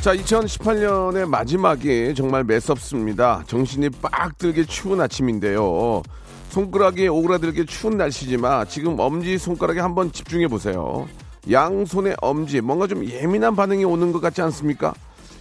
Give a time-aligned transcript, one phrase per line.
[0.00, 3.42] 자, 2018년의 마지막이 정말 매섭습니다.
[3.46, 6.02] 정신이 빡 들게 추운 아침인데요.
[6.48, 11.06] 손가락이 오그라들게 추운 날씨지만 지금 엄지 손가락에 한번 집중해 보세요.
[11.50, 14.94] 양손의 엄지, 뭔가 좀 예민한 반응이 오는 것 같지 않습니까?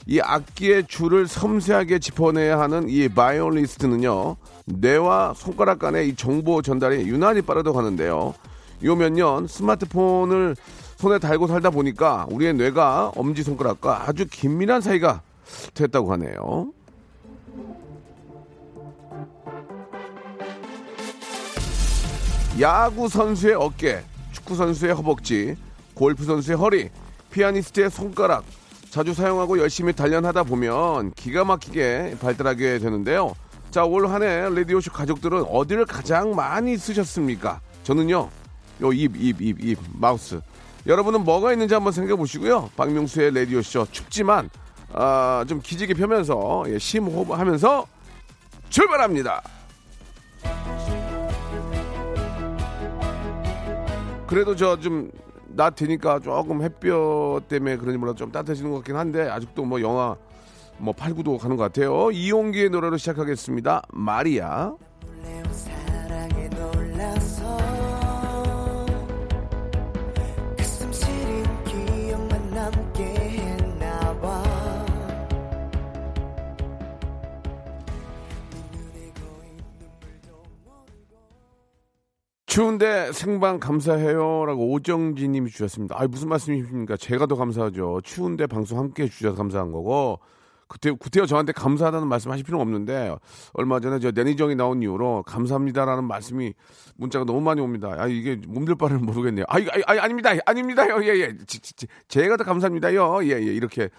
[0.06, 4.36] 이 악기의 줄을 섬세하게 짚어내야 하는 이 바이올리스트는요,
[4.66, 8.34] 뇌와 손가락 간의 이 정보 전달이 유난히 빠르다고 하는데요.
[8.86, 10.56] 요 몇 년 스마트폰을
[11.00, 15.22] 손에 달고 살다 보니까 우리의 뇌가 엄지손가락과 아주 긴밀한 사이가
[15.74, 16.74] 됐다고 하네요.
[22.60, 25.56] 야구 선수의 어깨, 축구 선수의 허벅지,
[25.94, 26.90] 골프 선수의 허리,
[27.32, 28.44] 피아니스트의 손가락
[28.90, 33.34] 자주 사용하고 열심히 단련하다 보면 기가 막히게 발달하게 되는데요.
[33.72, 37.62] 자, 올 한 해 레디오쇼 가족들은 어디를 가장 많이 쓰셨습니까?
[37.84, 38.30] 저는요,
[38.82, 40.42] 요 입, 입, 입, 입, 마우스.
[40.88, 42.70] 여러분은 뭐가 있는지 한번 생각해 보시고요.
[42.76, 44.50] 박명수의 라디오쇼 춥지만
[44.94, 47.86] 아, 좀 기지개 펴면서 예, 심호흡하면서
[48.70, 49.42] 출발합니다.
[54.28, 55.12] 그래도 저 좀
[55.60, 60.16] 낮 되니까 조금 햇볕 때문에 그런지 몰라도 좀 따뜻해지는 것 같긴 한데 아직도 뭐 영하
[60.78, 62.12] 뭐 8, 9도 가는 것 같아요.
[62.12, 63.82] 이용기의 노래로 시작하겠습니다.
[63.92, 64.74] 마리아.
[82.50, 85.96] 추운데 생방 감사해요라고 오정진 님이 주셨습니다.
[86.00, 86.98] 아 무슨 말씀이십니까?
[86.98, 88.02] 제가 더 감사하죠.
[88.04, 90.20] 추운데 방송 함께 해주셔서 감사한 거고
[90.68, 93.16] 구태, 구태여 저한테 감사하다는 말씀 하실 필요는 없는데
[93.54, 96.56] 얼마 전에 저 내니정이 나온 이후로 감사합니다라는 말씀이
[96.96, 97.94] 문자가 너무 많이 옵니다.
[98.00, 99.46] 아 이게 몸들 바를 모르겠네요.
[99.48, 100.32] 아, 아, 아 아닙니다.
[100.44, 101.04] 아닙니다요.
[101.04, 101.38] 예, 예.
[101.46, 103.26] 지, 지, 제가 더 감사합니다요.
[103.26, 103.42] 예, 예.
[103.44, 103.90] 이렇게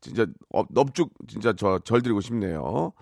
[0.00, 0.24] 진짜
[0.70, 2.94] 넙죽 진짜 저 절 드리고 싶네요.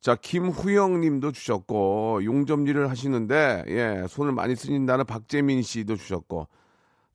[0.00, 6.48] 자, 김후영 님도 주셨고, 용접 일을 하시는데, 예, 손을 많이 쓰신다는 박재민 씨도 주셨고,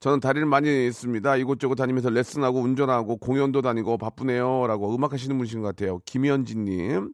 [0.01, 1.35] 저는 다리를 많이 씁니다.
[1.35, 4.65] 이곳저곳 다니면서 레슨하고 운전하고 공연도 다니고 바쁘네요.
[4.65, 5.99] 라고 음악 하시는 분이신 것 같아요.
[6.05, 7.13] 김현진 님.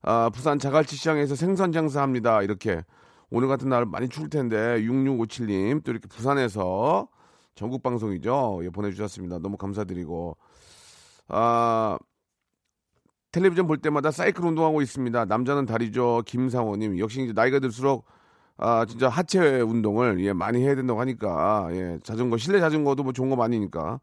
[0.00, 2.42] 아, 부산 자갈치 시장에서 생선 장사합니다.
[2.42, 2.82] 이렇게.
[3.30, 5.82] 오늘 같은 날 많이 추울 텐데, 6657님.
[5.82, 7.08] 또 이렇게 부산에서
[7.56, 8.60] 전국 방송이죠.
[8.62, 9.40] 예, 보내주셨습니다.
[9.40, 10.36] 너무 감사드리고.
[11.26, 11.98] 아,
[13.34, 15.24] 텔레비전 볼 때마다 사이클 운동하고 있습니다.
[15.24, 16.22] 남자는 다리죠.
[16.24, 18.04] 김상호님 역시 이제 나이가 들수록
[18.56, 23.30] 아 진짜 하체 운동을 예 많이 해야 된다고 하니까 예 자전거 실내 자전거도 뭐 좋은
[23.30, 23.98] 거 많으니까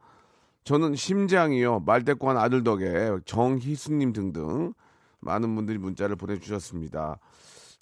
[0.66, 4.74] 저는 심장이요 말대꾸한 아들 덕에 정희수님 등등
[5.22, 7.18] 많은 분들이 문자를 보내주셨습니다.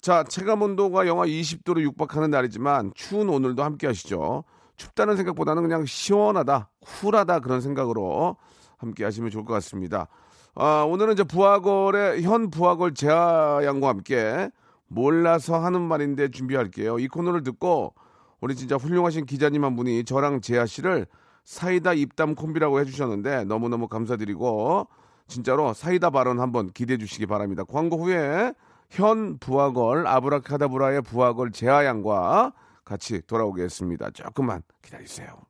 [0.00, 4.44] 자 체감 온도가 영하 20도로 육박하는 날이지만 추운 오늘도 함께 하시죠.
[4.76, 8.36] 춥다는 생각보다는 그냥 시원하다, 쿨하다 그런 생각으로
[8.78, 10.06] 함께 하시면 좋을 것 같습니다.
[10.54, 14.50] 아, 오늘은 이제 부하걸의 현 부하걸 재하 양과 함께
[14.88, 16.98] 몰라서 하는 말인데 준비할게요.
[16.98, 17.94] 이 코너를 듣고
[18.40, 21.06] 우리 진짜 훌륭하신 기자님 한 분이 저랑 재하 씨를
[21.44, 24.88] 사이다 입담 콤비라고 해주셨는데 너무너무 감사드리고
[25.28, 27.62] 진짜로 사이다 발언 한번 기대해 주시기 바랍니다.
[27.64, 28.52] 광고 후에
[28.88, 32.52] 현 부하걸 아브라카다브라의 부하걸 재하 양과
[32.84, 34.10] 같이 돌아오겠습니다.
[34.10, 35.49] 조금만 기다리세요.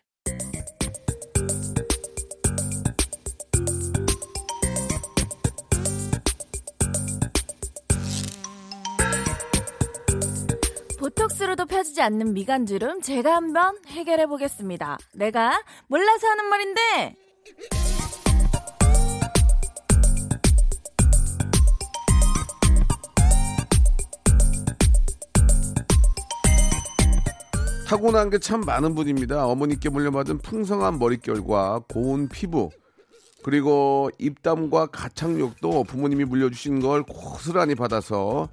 [11.01, 14.99] 보톡스로도 펴지지 않는 미간주름 제가 한번 해결해 보겠습니다.
[15.15, 17.15] 내가 몰라서 하는 말인데
[27.87, 29.47] 타고난 게 참 많은 분입니다.
[29.47, 32.69] 어머니께 물려받은 풍성한 머릿결과 고운 피부,
[33.43, 38.49] 그리고 입담과 가창력도 부모님이 물려주신 걸 고스란히 받아서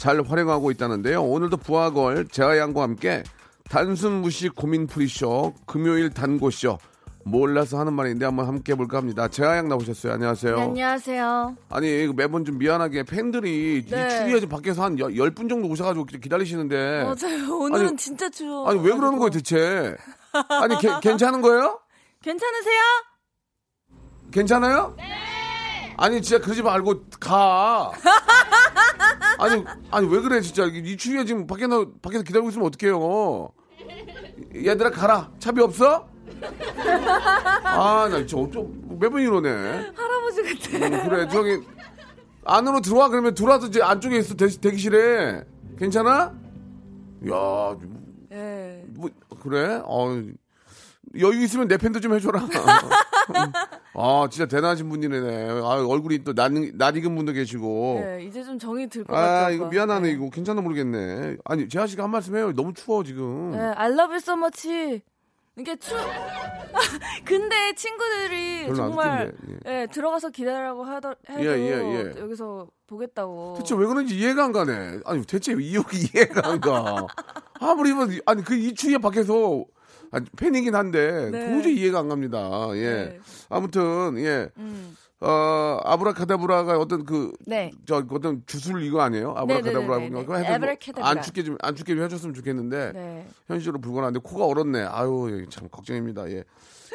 [0.00, 1.22] 잘 활용하고 있다는데요.
[1.22, 3.22] 오늘도 부하걸 재하양과 함께
[3.68, 6.78] 단순 무식 고민 프리쇼 금요일 단고쇼
[7.26, 9.28] 몰라서 하는 말인데 한번 함께 해볼까 합니다.
[9.28, 10.14] 재하양 나오셨어요.
[10.14, 10.56] 안녕하세요.
[10.56, 11.56] 네, 안녕하세요.
[11.68, 14.06] 아니 매번 좀 미안하게 팬들이 네.
[14.06, 17.58] 이 추위에 좀 밖에서 한열분 정도 오셔가지고 기다리시는데 맞아요.
[17.58, 18.70] 오늘은 아니, 진짜 추워.
[18.70, 19.94] 아니 왜 그러는 거예요 대체?
[20.48, 21.78] 아니 개- 괜찮은 거예요?
[22.22, 22.80] 괜찮으세요?
[24.32, 24.94] 괜찮아요?
[24.96, 25.04] 네.
[25.98, 27.92] 아니 진짜 그러지 말고 가.
[29.40, 33.50] 아니 아니 왜 그래 진짜 이 추위에 지금 밖에 나 밖에서 기다리고 있으면 어떡해요?
[34.54, 36.08] 얘들아 가라 차비 없어?
[37.64, 39.48] 아나 진짜 어쩜 매번 이러네.
[39.94, 40.86] 할아버지 같아.
[40.86, 41.60] 음, 그래 저기
[42.44, 45.44] 안으로 들어와 그러면 들어와서 이제 안쪽에 있어 대, 대기실에
[45.78, 46.34] 괜찮아?
[47.30, 47.76] 야
[48.32, 48.84] 예.
[48.88, 49.10] 뭐
[49.40, 49.80] 그래?
[49.84, 50.22] 어
[51.18, 52.46] 여유 있으면 내 팬도 좀 해줘라.
[53.94, 55.48] 아 진짜 대단하신 분이네.
[55.62, 58.02] 아 얼굴이 또 낯, 낯 익은 분도 계시고.
[58.04, 59.46] 예, 이제 좀 정이 들 것 같아요.
[59.46, 61.36] 아 이거 미안하네 이거 괜찮아 모르겠네.
[61.44, 62.52] 아니 재하 씨가 한 말씀 해요.
[62.54, 63.52] 너무 추워 지금.
[63.54, 65.02] 예, I love you so much.
[65.56, 65.94] 이게 추.
[67.24, 72.20] 근데 친구들이 정말 웃긴데, 예, 들어가서 기다리라고 하더 해도 예, 예, 예.
[72.20, 73.56] 여기서 보겠다고.
[73.58, 75.00] 대체 왜 그런지 이해가 안 가네.
[75.04, 75.72] 아니 대체 이
[76.14, 77.06] 이해가 안 가.
[77.60, 79.64] 아무리 뭐 아니 그 이 추위에 밖에서
[80.12, 81.54] 아니, 팬이긴 한데 네.
[81.54, 82.68] 도저히 이해가 안 갑니다.
[82.74, 82.80] 예.
[82.80, 83.20] 네.
[83.48, 84.48] 아무튼 예.
[84.58, 84.96] 음.
[85.22, 87.70] 어 아브라카다브라가 어떤 그 네.
[87.84, 89.34] 저 어떤 주술 이거 아니에요?
[89.36, 90.20] 아브라카다브라 네네네네.
[90.22, 91.06] 그거 해서 아브라카다브라.
[91.06, 93.26] 안 춥게 좀안 춥게 좀 해줬으면 좋겠는데 네.
[93.46, 94.82] 현실로 불가능한데 코가 얼었네.
[94.84, 96.30] 아유 참 걱정입니다.
[96.30, 96.44] 예.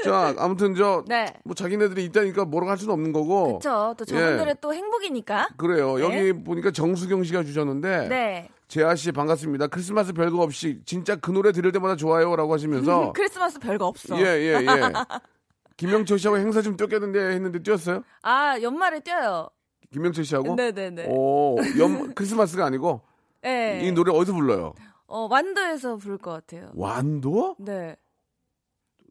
[0.03, 1.33] 자 아무튼 저 뭐 네.
[1.56, 3.59] 자기네들이 있다니까 뭐라고 할 수는 없는 거고.
[3.59, 3.94] 그렇죠.
[3.95, 5.50] 또 저분들의 또 행복이니까.
[5.56, 5.97] 그래요.
[5.97, 6.03] 네.
[6.03, 8.50] 여기 보니까 정수경 씨가 주셨는데 네.
[8.67, 9.67] 재하 씨 반갑습니다.
[9.67, 14.19] 크리스마스 별거 없이 진짜 그 노래 들을 때마다 좋아요라고 하시면서 크리스마스 별거 없어.
[14.19, 14.65] 예예 예.
[15.77, 18.03] 김영철 씨하고 행사 좀 뛰었겠는데 했는데 뛰었어요?
[18.23, 19.50] 아 연말에 뛰어요.
[19.91, 20.56] 김영철 씨하고?
[20.56, 21.07] 네네네.
[21.09, 23.01] 오, 연 크리스마스가 아니고
[23.41, 23.81] 네.
[23.83, 24.73] 이 노래 어디서 불러요?
[25.07, 26.71] 어 완도에서 부를 것 같아요.
[26.73, 27.56] 완도?
[27.59, 27.95] 네.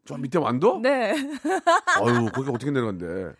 [0.05, 0.79] 저 밑에 완도?
[0.81, 1.13] 네.
[2.01, 3.33] 어유 거기 어떻게 내려간대?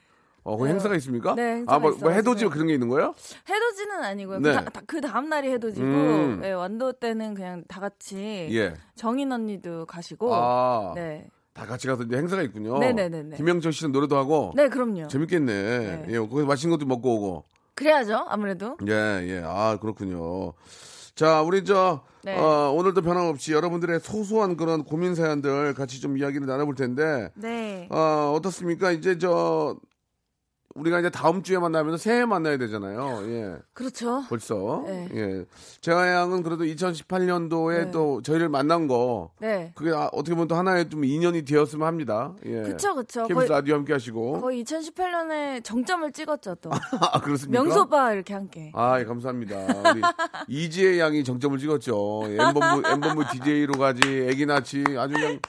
[0.45, 0.71] 어, 네.
[0.71, 1.33] 행사가 있습니까?
[1.33, 2.11] 네, 행사가 아, 뭐, 뭐.
[2.11, 3.15] 해돋이 그런 게 있는 거예요?
[3.49, 4.39] 해돋이는 아니고요.
[4.39, 4.55] 네.
[4.55, 6.39] 그, 다, 그 다음 날이 해돋이고 음.
[6.39, 8.75] 네, 완도 때는 그냥 다 같이 예.
[8.95, 10.33] 정인 언니도 가시고.
[10.33, 11.27] 아, 네.
[11.53, 12.77] 다 같이 가서 이제 행사가 있군요.
[12.77, 13.37] 네네네네.
[13.37, 14.53] 김영철 씨는 노래도 하고.
[14.55, 15.07] 네, 그럼요.
[15.07, 15.53] 재밌겠네.
[15.53, 16.05] 네.
[16.09, 17.45] 예, 거기서 맛있는 것도 먹고 오고.
[17.73, 18.25] 그래야죠.
[18.27, 18.77] 아무래도.
[18.87, 18.93] 예,
[19.27, 19.41] 예.
[19.43, 20.53] 아, 그렇군요.
[21.15, 22.37] 자, 우리 저, 네.
[22.37, 27.87] 어, 오늘도 변함없이 여러분들의 소소한 그런 고민 사연들 같이 좀 이야기를 나눠볼 텐데, 네.
[27.89, 28.91] 어, 어떻습니까?
[28.91, 29.77] 이제 저,
[30.75, 33.21] 우리가 이제 다음 주에 만나면서 새해 만나야 되잖아요.
[33.29, 33.55] 예.
[33.73, 34.23] 그렇죠.
[34.27, 34.83] 벌써.
[34.85, 35.07] 네.
[35.15, 35.45] 예.
[35.79, 37.91] 재하 양은 그래도 2018년도에 네.
[37.91, 39.71] 또 저희를 만난 거, 네.
[39.75, 42.33] 그게 아- 어떻게 보면 또 하나의 좀 인연이 되었으면 합니다.
[42.45, 42.61] 예.
[42.63, 43.25] 그쵸, 그쵸.
[43.25, 44.41] KBS 라디오 함께 하시고.
[44.41, 46.69] 거의 2018년에 정점을 찍었죠, 또.
[46.99, 47.63] 아, 그렇습니까?
[47.63, 48.71] 명소빠 이렇게 함께.
[48.75, 49.55] 아, 예, 감사합니다.
[49.93, 50.01] 우리
[50.49, 52.23] 이지혜 양이 정점을 찍었죠.
[52.27, 55.39] 예, 엠본부, 엠본부 DJ로 가지, 애기 낳지, 아주 그냥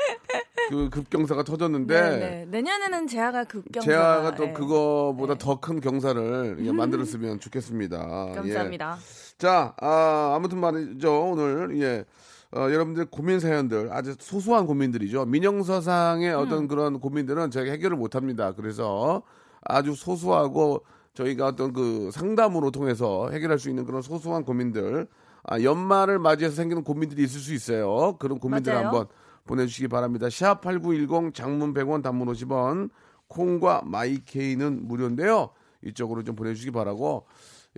[0.68, 2.46] 그 급경사가 터졌는데, 네, 네.
[2.48, 3.90] 내년에는 재하가 급경사.
[3.90, 4.52] 재하가 또 네.
[4.52, 5.38] 그거보다 네.
[5.38, 7.98] 더큰 경사를 예, 만들었으면 좋겠습니다.
[8.34, 8.98] 감사합니다.
[8.98, 9.36] 예.
[9.38, 11.30] 자, 아, 아무튼 말이죠.
[11.30, 12.04] 오늘, 예.
[12.52, 15.26] 어, 여러분들 고민 사연들 아주 소소한 고민들이죠.
[15.26, 16.38] 민영서상의 음.
[16.40, 18.52] 어떤 그런 고민들은 저희가 해결을 못 합니다.
[18.56, 19.22] 그래서
[19.62, 25.08] 아주 소소하고 저희가 어떤 그 상담으로 통해서 해결할 수 있는 그런 소소한 고민들
[25.42, 28.16] 아, 연말을 맞이해서 생기는 고민들이 있을 수 있어요.
[28.18, 28.86] 그런 고민들 맞아요.
[28.86, 29.06] 한번
[29.46, 30.28] 보내주시기 바랍니다.
[30.30, 32.90] 샵 8910 장문 100원 단문 50원
[33.28, 35.50] 콩과 myK는 무료인데요.
[35.84, 37.26] 이쪽으로 좀 보내주시기 바라고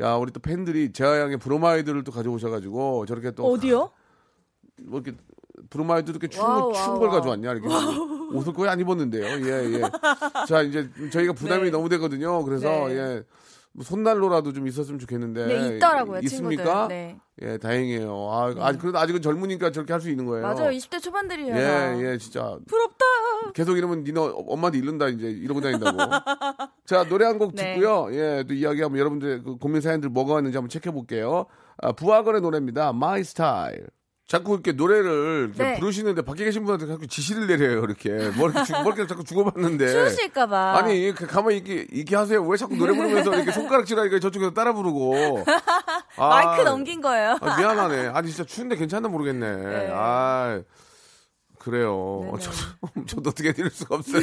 [0.00, 3.90] 야 우리 또 팬들이 재하양의 브로마이드를 또 가져오셔가지고 저렇게 또 어디요?
[4.82, 5.18] 뭐 이렇게
[5.70, 7.16] 브로마이드 이렇게 추운, wow, 거, 추운 wow, 걸 wow.
[7.18, 7.68] 가져왔냐 이렇게
[8.32, 9.24] 옷을 거의 안 입었는데요.
[9.24, 9.82] 예 예.
[10.46, 11.70] 자 이제 저희가 부담이 네.
[11.70, 12.44] 너무 되거든요.
[12.44, 12.94] 그래서 네.
[12.94, 13.22] 예.
[13.78, 16.64] 뭐 손난로라도 좀 있었으면 좋겠는데 네, 있더라고요, 있습니까?
[16.64, 16.88] 친구들.
[16.88, 17.20] 네.
[17.42, 18.10] 예, 다행이에요.
[18.28, 20.42] 아, 아직 그래도 아직은 젊으니까 저렇게 할 수 있는 거예요.
[20.44, 20.70] 맞아요.
[20.70, 21.54] 20대 초반들이에요.
[21.54, 23.04] 예, 예, 진짜 부럽다.
[23.54, 25.96] 계속 이러면 니네 엄마한테 이른다 이제 이러고 다닌다고.
[26.86, 27.74] 자 노래 한곡 네.
[27.74, 28.08] 듣고요.
[28.16, 31.46] 예, 또 이야기하면 여러분들 그 고민 사연들 뭐가 왔는지 한번 체크해 볼게요.
[31.80, 32.88] 아, 부하건의 노래입니다.
[32.88, 33.86] My Style.
[34.28, 35.80] 자꾸 이렇게 노래를 이렇게 네.
[35.80, 39.88] 부르시는데 밖에 계신 분한테 자꾸 지시를 내려요 이렇게 뭘 이렇게, 주, 뭘 이렇게 자꾸 주고받는데
[39.88, 40.76] 추우실까봐.
[40.76, 45.44] 아니 그 가만히 이렇게 이렇게 하세요 왜 자꾸 노래 부르면서 이렇게 손가락질하니까 저쪽에서 따라 부르고
[46.18, 47.38] 아, 마이크 넘긴 거예요.
[47.40, 49.90] 아, 미안하네 아니 진짜 추운데 괜찮나 모르겠네 네.
[49.94, 50.60] 아
[51.58, 52.38] 그래요 네네.
[52.38, 52.50] 저,
[53.16, 54.22] 저도 어떻게 해드릴 수가 없어요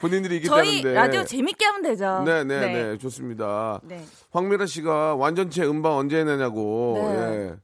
[0.00, 2.24] 본인들이 얘기 저희 라디오 재밌게 하면 되죠.
[2.26, 4.04] 네네 네 좋습니다 네.
[4.32, 7.20] 황미라 씨가 완전체 음반 언제 내냐고 네.
[7.52, 7.54] 예.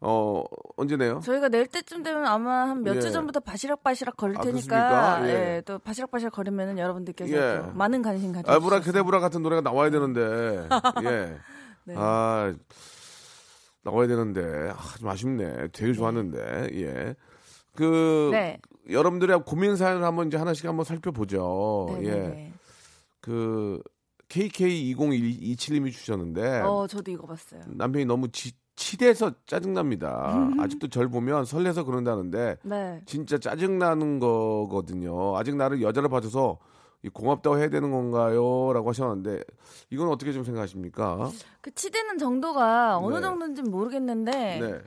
[0.00, 0.44] 어
[0.76, 1.20] 언제 내요?
[1.24, 3.10] 저희가 낼 때쯤 되면 아마 한 몇주 예.
[3.10, 5.28] 전부터 바시락바시락 거릴 아, 테니까?
[5.28, 5.56] 예.
[5.56, 7.62] 예, 또 바시락바시락 거리면은 여러분들께서 예.
[7.62, 10.68] 또 많은 관심 가져주셔서 아브라 케데브라 같은 노래가 나와야 되는데
[11.04, 11.38] 예.
[11.84, 11.94] 네.
[11.96, 12.54] 아
[13.82, 15.68] 나와야 되는데 아, 좀 아쉽네.
[15.72, 17.14] 되게 좋았는데 예.
[17.74, 18.58] 그 네.
[18.90, 21.86] 여러분들의 고민 사연을 한번 이제 하나씩 한번 살펴보죠.
[21.98, 22.10] 네, 예.
[22.10, 22.52] 네, 네.
[23.20, 23.82] 그
[24.28, 27.62] KK2027님이 주셨는데 어, 저도 이거 봤어요.
[27.66, 30.50] 남편이 너무 치, 치대서 짜증납니다.
[30.60, 33.02] 아직도 절 보면 설레서 그런다는데 네.
[33.06, 35.36] 진짜 짜증나는 거거든요.
[35.36, 36.58] 아직 나를 여자로 봐줘서
[37.02, 38.72] 이 고맙다고 해야 되는 건가요?
[38.72, 39.42] 라고 하셨는데
[39.90, 41.28] 이건 어떻게 좀 생각하십니까?
[41.60, 43.20] 그 치대는 정도가 어느 네.
[43.20, 44.80] 정도인지는 모르겠는데 네.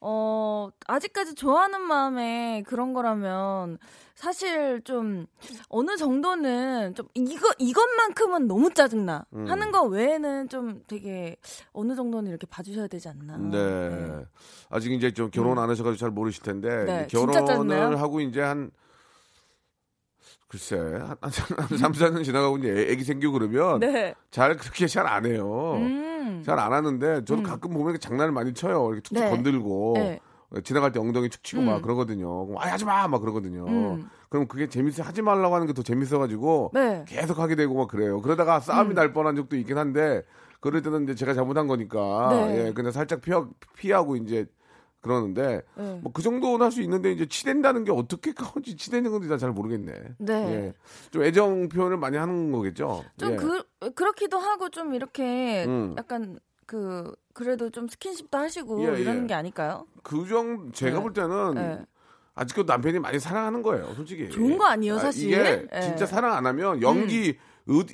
[0.00, 3.78] 어, 아직까지 좋아하는 마음에 그런 거라면
[4.14, 5.26] 사실 좀
[5.68, 9.48] 어느 정도는 좀 이거 이것만큼은 너무 짜증나 음.
[9.48, 11.36] 하는 거 외에는 좀 되게
[11.72, 13.36] 어느 정도는 이렇게 봐주셔야 되지 않나.
[13.38, 14.24] 네.
[14.70, 16.86] 아직 이제 좀 결혼 안 하셔가지고 잘 모르실 텐데 음.
[16.86, 18.00] 네, 결혼을?
[18.00, 18.70] 하고 이제 한
[20.48, 21.30] 글쎄 한, 한
[21.78, 24.14] 3, 4년 지나가고 이제 애- 애기 생기고 그러면 네.
[24.30, 25.74] 잘 그렇게 잘 안 해요.
[25.76, 26.42] 음.
[26.44, 27.42] 잘안 하는데 저도 음.
[27.42, 28.86] 가끔 보면 장난을 많이 쳐요.
[28.92, 29.30] 이렇게 툭툭 네.
[29.30, 30.20] 건들고 네.
[30.64, 31.66] 지나갈 때 엉덩이 툭 치고 음.
[31.66, 32.46] 막 그러거든요.
[32.46, 33.06] 그럼 아 하지 마!
[33.08, 33.66] 막 그러거든요.
[33.66, 34.08] 음.
[34.30, 37.04] 그럼 그게 재밌어 하지 말라고 하는 게 더 재밌어가지고 네.
[37.06, 38.20] 계속 하게 되고 막 그래요.
[38.22, 38.94] 그러다가 싸움이 음.
[38.94, 40.22] 날 뻔한 적도 있긴 한데
[40.60, 42.68] 그럴 때는 이제 제가 잘못한 거니까 네.
[42.68, 44.46] 예, 그냥 살짝 피하, 피하고 이제
[45.00, 46.00] 그러는데 네.
[46.02, 49.92] 뭐그 정도는 할 수 있는데 이제 치댄다는 게 어떻게 까운지 치대는 건지 난 잘 모르겠네.
[50.18, 50.32] 네.
[50.34, 50.74] 예.
[51.10, 53.04] 좀 애정 표현을 많이 하는 거겠죠.
[53.16, 53.36] 좀 예.
[53.36, 53.62] 그,
[53.94, 55.94] 그렇기도 하고 좀 이렇게 음.
[55.96, 59.26] 약간 그 그래도 좀 스킨십도 하시고 예, 이러는 예.
[59.28, 59.86] 게 아닐까요?
[60.02, 61.02] 그정 제가 네.
[61.02, 61.78] 볼 때는 네.
[62.34, 64.28] 아직도 남편이 많이 사랑하는 거예요, 솔직히.
[64.30, 65.28] 좋은 거 아니에요, 아, 사실?
[65.32, 65.80] 이게 예.
[65.80, 67.38] 진짜 사랑 안 하면 연기 의-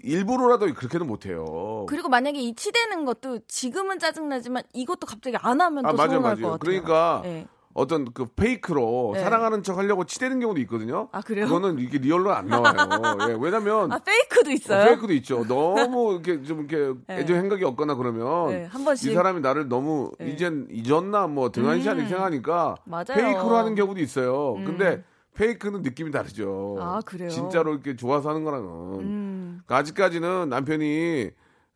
[0.03, 1.85] 일부러라도 그렇게는 못 해요.
[1.89, 6.41] 그리고 만약에 이 치대는 것도 지금은 짜증나지만 이것도 갑자기 안 하면 아또 맞아요, 서운할 것
[6.43, 6.53] 맞아요.
[6.53, 6.59] 같아요.
[6.59, 7.47] 그러니까 예.
[7.75, 9.21] 어떤 그 fake로 네.
[9.21, 11.09] 사랑하는 척 하려고 치대는 경우도 있거든요.
[11.11, 11.47] 아 그래요?
[11.47, 12.73] 그거는 이게 real로 안 나와요.
[13.31, 14.85] 예, 왜냐면 아 fake도 있어요?
[14.85, 15.45] fake도 있죠.
[15.49, 17.19] 너무 이렇게 좀 이렇게 네.
[17.19, 19.11] 애정 행각이 없거나 그러면 네, 한 번씩.
[19.11, 20.29] 이 사람이 나를 너무 네.
[20.31, 22.07] 이젠 잊었나 뭐 등한시한 음.
[22.07, 23.07] 생각하니까 맞아요.
[23.09, 24.55] fake로 하는 경우도 있어요.
[24.55, 24.65] 음.
[24.65, 25.03] 근데
[25.35, 26.77] fake는 느낌이 다르죠.
[26.81, 27.29] 아, 그래요?
[27.29, 29.63] 진짜로 이렇게 좋아서 하는 거랑은 음.
[29.67, 31.31] 그러니까 아직까지는 남편이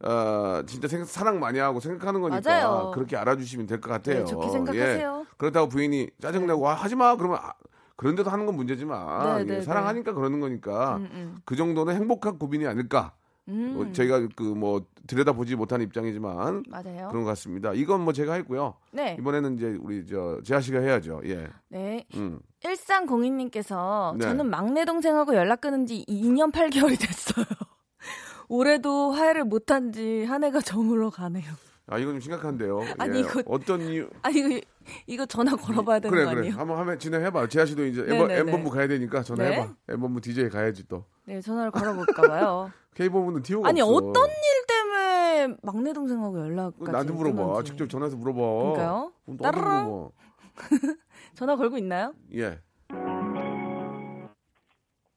[0.04, 2.92] 어, 진짜 생- 사랑 많이 하고 생각하는 거니까 맞아요.
[2.94, 4.18] 그렇게 알아주시면 될 것 같아요.
[4.20, 5.24] 네, 좋게 생각하세요.
[5.24, 5.34] 예.
[5.36, 7.52] 그렇다고 부인이 짜증내고 아, 하지 마 그러면 아,
[7.96, 11.38] 그런데도 하는 건 문제지만 네, 예, 네, 사랑하니까 그러는 거니까 음, 음.
[11.44, 13.12] 그 정도는 행복한 고민이 아닐까.
[13.48, 13.72] 음.
[13.74, 17.08] 뭐 저희가 그 뭐 들여다보지 못한 입장이지만 맞아요.
[17.08, 17.72] 그런 것 같습니다.
[17.72, 18.74] 이건 뭐 제가 했고요.
[18.92, 19.16] 네.
[19.18, 21.22] 이번에는 이제 우리 저 재하 씨가 해야죠.
[21.24, 21.48] 예.
[21.70, 22.06] 네.
[22.14, 22.38] 음.
[22.62, 24.24] 1302님께서 네.
[24.24, 27.44] 저는 막내 동생하고 연락 끊은 지 2년 8개월이 됐어요.
[28.48, 31.44] 올해도 화해를 못한 지 한 해가 저물어 가네요.
[31.90, 32.80] 아 이건 좀 심각한데요.
[32.98, 33.20] 아니, 예.
[33.20, 34.08] 이거- 어떤 이유?
[34.22, 34.60] 아 이거
[35.06, 36.40] 이거 전화 걸어봐야 되는 그래 거 그래.
[36.40, 36.56] 아니에요?
[36.60, 37.48] 한번 하면 진행해봐.
[37.48, 38.40] 재하 씨도 이제 네, 엠버, 네, 네.
[38.40, 39.64] 엠본부 가야 되니까 전화해봐.
[39.66, 39.70] 네.
[39.94, 41.04] 엠본부 DJ 가야지 또.
[41.24, 42.70] 네, 전화를 걸어볼까 봐요.
[42.94, 43.94] K본부는 티오가 아니 없어.
[43.94, 47.36] 어떤 일 때문에 막내 동생하고 연락까지 그거 나한테 물어봐.
[47.36, 47.70] 끊었는지.
[47.70, 48.38] 직접 전화해서 물어봐.
[48.40, 49.12] 그러니까요?
[49.40, 50.10] 따르릉.
[51.34, 52.12] 전화 걸고 있나요?
[52.34, 52.58] 예.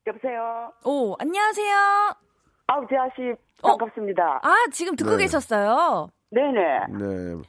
[0.07, 0.71] 여보세요.
[0.85, 1.75] 오, 안녕하세요.
[2.67, 3.77] 아우 재하 씨 어?
[3.77, 4.39] 반갑습니다.
[4.43, 5.23] 아, 지금 듣고 네.
[5.23, 6.09] 계셨어요.
[6.31, 6.87] 네네.
[6.97, 7.41] 네.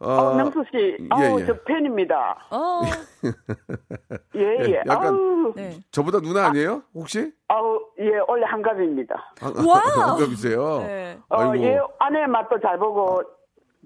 [0.00, 1.46] 어, 아, 명수 씨, 예, 아우 예.
[1.46, 2.46] 저 팬입니다.
[2.50, 2.80] 어.
[4.36, 4.82] 예 예.
[4.86, 5.78] 약간- 아우 네.
[5.92, 6.82] 저보다 누나 아니에요?
[6.94, 7.32] 혹시?
[7.48, 9.14] 아우 예 원래 환갑입니다.
[9.42, 10.10] wow.
[10.18, 10.78] 환갑이세요?
[10.80, 11.18] 네.
[11.28, 11.64] 어, 아이고.
[11.64, 13.22] 예 아내 맛도 잘 보고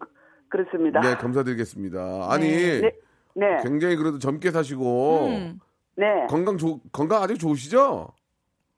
[0.01, 0.09] 그-
[0.49, 1.01] 그렇습니다.
[1.01, 2.27] 네, 감사드리겠습니다.
[2.33, 2.91] 아니, 네.
[3.39, 3.59] 네.
[3.63, 5.61] 굉장히 그래도 젊게 사시고 음.
[5.97, 6.27] 네.
[6.29, 8.09] 건강 좋 건강 아직 좋으시죠?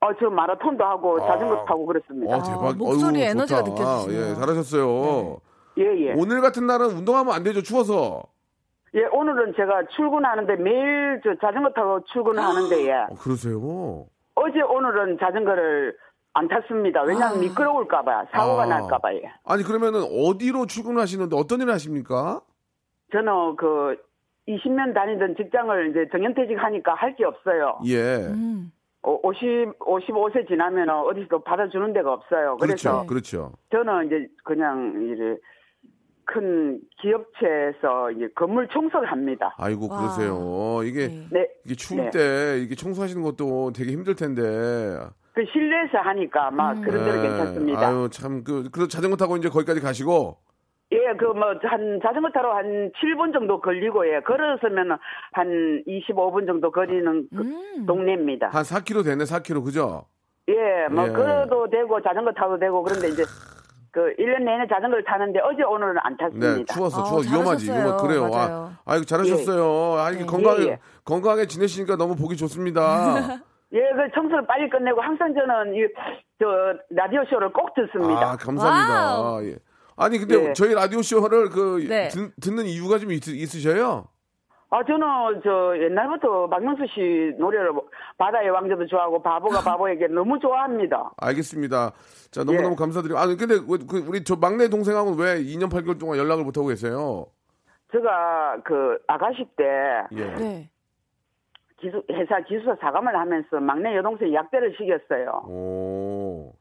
[0.02, 1.26] 어, 저 마라톤도 하고 아.
[1.26, 2.36] 자전거 타고 그랬습니다.
[2.36, 2.76] 어, 대박.
[2.76, 3.62] 목소리에 어이구, 에너지가.
[3.62, 4.30] 느껴지시네요.
[4.30, 5.40] 예, 잘하셨어요.
[5.78, 6.14] 예, 예.
[6.16, 8.22] 오늘 같은 날은 운동하면 안 되죠, 추워서.
[8.94, 12.92] 예, 오늘은 제가 출근하는데 매일 저 자전거 타고 출근을 하는데 예.
[13.10, 14.06] 어, 그러세요?
[14.34, 15.96] 어제 오늘은 자전거를
[16.32, 17.02] 안 탔습니다.
[17.02, 17.40] 왜냐하면 아.
[17.40, 18.66] 미끄러울까봐 사고가 아.
[18.66, 19.22] 날까봐 예.
[19.44, 22.40] 아니, 그러면은 어디로 출근하시는데 어떤 일을 하십니까?
[23.12, 23.96] 저는 그
[24.56, 27.78] 20년 다니던 직장을 이제 정년퇴직 하니까 할 게 없어요.
[27.86, 28.26] 예.
[28.28, 28.72] 음.
[29.02, 32.56] 어, 50, 55세 지나면 어디서도 받아주는 데가 없어요.
[32.58, 33.52] 그렇죠, 그래서 그렇죠.
[33.70, 35.36] 저는 이제 그냥 이제
[36.26, 39.54] 큰 기업체에서 이제 건물 청소를 합니다.
[39.58, 39.98] 아이고, 와.
[39.98, 40.80] 그러세요.
[40.84, 41.26] 이게, 네.
[41.32, 41.48] 네.
[41.64, 42.10] 이게 추울 네.
[42.10, 44.42] 때 이게 청소하시는 것도 되게 힘들 텐데.
[45.32, 46.82] 그 실내에서 하니까 막 음.
[46.82, 47.28] 그런 데는 예.
[47.28, 47.88] 괜찮습니다.
[47.88, 50.36] 아유, 참, 그, 그 자전거 타고 이제 거기까지 가시고.
[50.92, 54.20] 예, 그 뭐 한 자전거 타러 한 7분 정도 걸리고 예.
[54.20, 54.98] 걸어서면
[55.32, 57.86] 한 25분 정도 거리는 그 음.
[57.86, 58.48] 동네입니다.
[58.48, 59.64] 한 4km 되네, 4km.
[59.64, 60.04] 그죠?
[60.48, 61.12] 예, 뭐 예.
[61.12, 63.22] 걸어도 되고 자전거 타도 되고 그런데 이제
[63.92, 66.54] 그 1년 내내 자전거를 타는데 어제 오늘은 안 탔습니다.
[66.56, 67.66] 네, 추워서 아, 추워 위험하지.
[67.66, 67.94] 잘하셨어요.
[67.94, 68.28] 위험 그래요.
[68.30, 68.72] 맞아요.
[68.84, 69.98] 아, 아이고 잘하셨어요.
[70.00, 70.26] 아, 이게 네.
[70.26, 70.78] 건강하게 예, 예.
[71.04, 72.80] 건강하게 지내시니까 너무 보기 좋습니다.
[73.72, 75.86] 예, 그 청소를 빨리 끝내고 항상 저는 이
[76.40, 76.46] 저
[76.88, 78.30] 라디오 쇼를 꼭 듣습니다.
[78.32, 79.20] 아, 감사합니다.
[79.20, 79.44] wow.
[79.44, 79.56] 예.
[80.00, 80.52] 아니 근데 예.
[80.54, 82.08] 저희 라디오 쇼를 그 네.
[82.08, 84.08] 듣, 듣는 이유가 좀 있, 있으셔요?
[84.72, 87.86] 아, 저는 저 옛날부터 박명수 씨 노래를 뭐
[88.18, 91.10] 바다의 왕자도 좋아하고 바보가 바보에게 너무 좋아합니다.
[91.18, 91.92] 알겠습니다.
[92.30, 92.76] 자 너무너무 예.
[92.76, 96.56] 감사드리고 아 근데 왜, 그 우리 저 막내 동생하고는 왜 2년 8개월 동안 연락을 못
[96.56, 97.26] 하고 계세요?
[97.92, 99.64] 제가 그 아가씨 때
[100.12, 100.34] 예.
[100.36, 100.70] 네.
[101.80, 105.42] 기수, 회사 기수사 사감을 하면서 막내 여동생 약대를 시켰어요.
[105.48, 106.09] 오.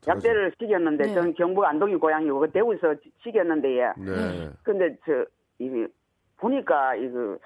[0.08, 1.14] 약대를 시켰는데 네.
[1.14, 3.92] 저는 경북 안동이 고향이고 그 대구에서 시- 시켰는데 예.
[3.98, 4.50] 네.
[4.64, 5.26] 근데 저
[5.62, 5.86] 이
[6.38, 7.38] 보니까 이거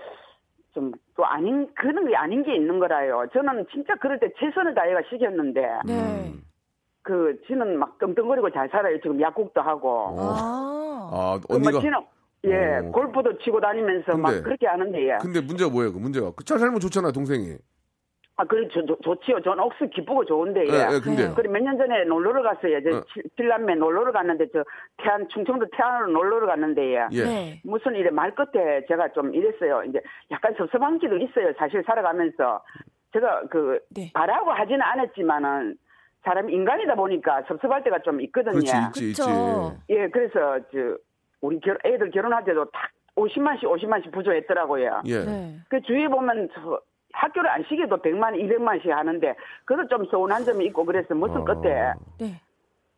[0.74, 3.26] 좀 또 아닌 그런 게 아닌 게 있는 거라요.
[3.34, 5.94] 저는 진짜 그럴 때 최선을 다해가 시켰는데 네.
[6.32, 6.42] 음.
[7.04, 9.00] 그 지는 막 떵떵거리고 잘 살아요.
[9.02, 9.90] 지금 약국도 하고.
[9.90, 10.16] 어.
[10.20, 11.36] 아.
[11.38, 12.00] 아그뭐 언니가 지는
[12.46, 12.92] 예 어.
[12.92, 15.18] 골프도 치고 다니면서 막 근데- 그렇게 하는데 예.
[15.22, 15.94] 근데 문제가 뭐예요?
[15.94, 17.58] 그 문제가 그 잘 살면 좋잖아 동생이.
[18.36, 19.42] 아 그래 저, 저, 좋지요.
[19.42, 20.74] 저는 억수 기쁘고 좋은데 예.
[20.74, 21.34] 예, 예, 근데 네.
[21.36, 22.82] 그래 몇 년 전에 놀러를 갔어요.
[22.82, 23.04] 저 어.
[23.14, 24.64] 칠- 칠남매 놀러를 갔는데 저
[24.98, 27.08] 태안 충청도 태안으로 놀러를 갔는데 예.
[27.12, 27.24] 예.
[27.24, 27.62] 네.
[27.64, 29.84] 무슨 일에 말 끝에 제가 좀 이랬어요.
[29.84, 31.54] 이제 약간 섭섭한 기도 있어요.
[31.60, 32.64] 사실 살아가면서
[33.14, 34.10] 제가 그 네.
[34.16, 35.78] 바라고 하지는 않았지만은
[36.24, 38.54] 사람 인간이다 보니까 섭섭할 때가 좀 있거든요.
[38.54, 39.22] 그렇지 있지 있지.
[39.90, 40.98] 예, 그래서 저
[41.42, 45.02] 우리 결, 애들 결혼할 때도 딱 50만씩 50만씩 부조했더라고요.
[45.06, 45.20] 예.
[45.20, 45.56] 네.
[45.70, 46.80] 그 주위에 보면 저
[47.14, 51.46] 학교를 안 시켜도 100만, 200만씩 하는데 그것도 좀 서운한 점이 있고 그래서 무슨 어.
[51.46, 52.42] 끝에 네.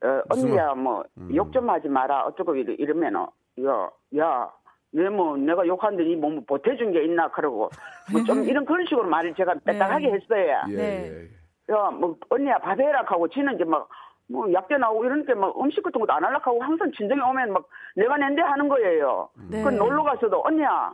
[0.04, 1.34] 어, 언니야 뭐 음.
[1.36, 3.26] 욕좀 하지 마라 어쩌고 이러, 이러면은
[3.60, 4.50] 야야
[4.92, 7.70] 내뭐 내가 욕하는데 니뭐 보태준 게 있나 그러고
[8.12, 10.62] 뭐 좀 이런 그런 식으로 말을 제가 빽딱하게 했어요.
[10.70, 10.76] 예.
[10.76, 11.12] 네.
[11.12, 11.74] 예.
[11.74, 13.88] 야뭐 언니야 밥 해라 하고 지는 이제 막
[14.28, 17.68] 뭐 약대 나오고 이러니까 막 음식 같은 것도 안 하려고 하고 항상 친정에 오면 막
[17.96, 19.30] 내가 낸데 하는 거예요.
[19.50, 19.64] 네.
[19.64, 20.94] 그 놀러 가서도 언니야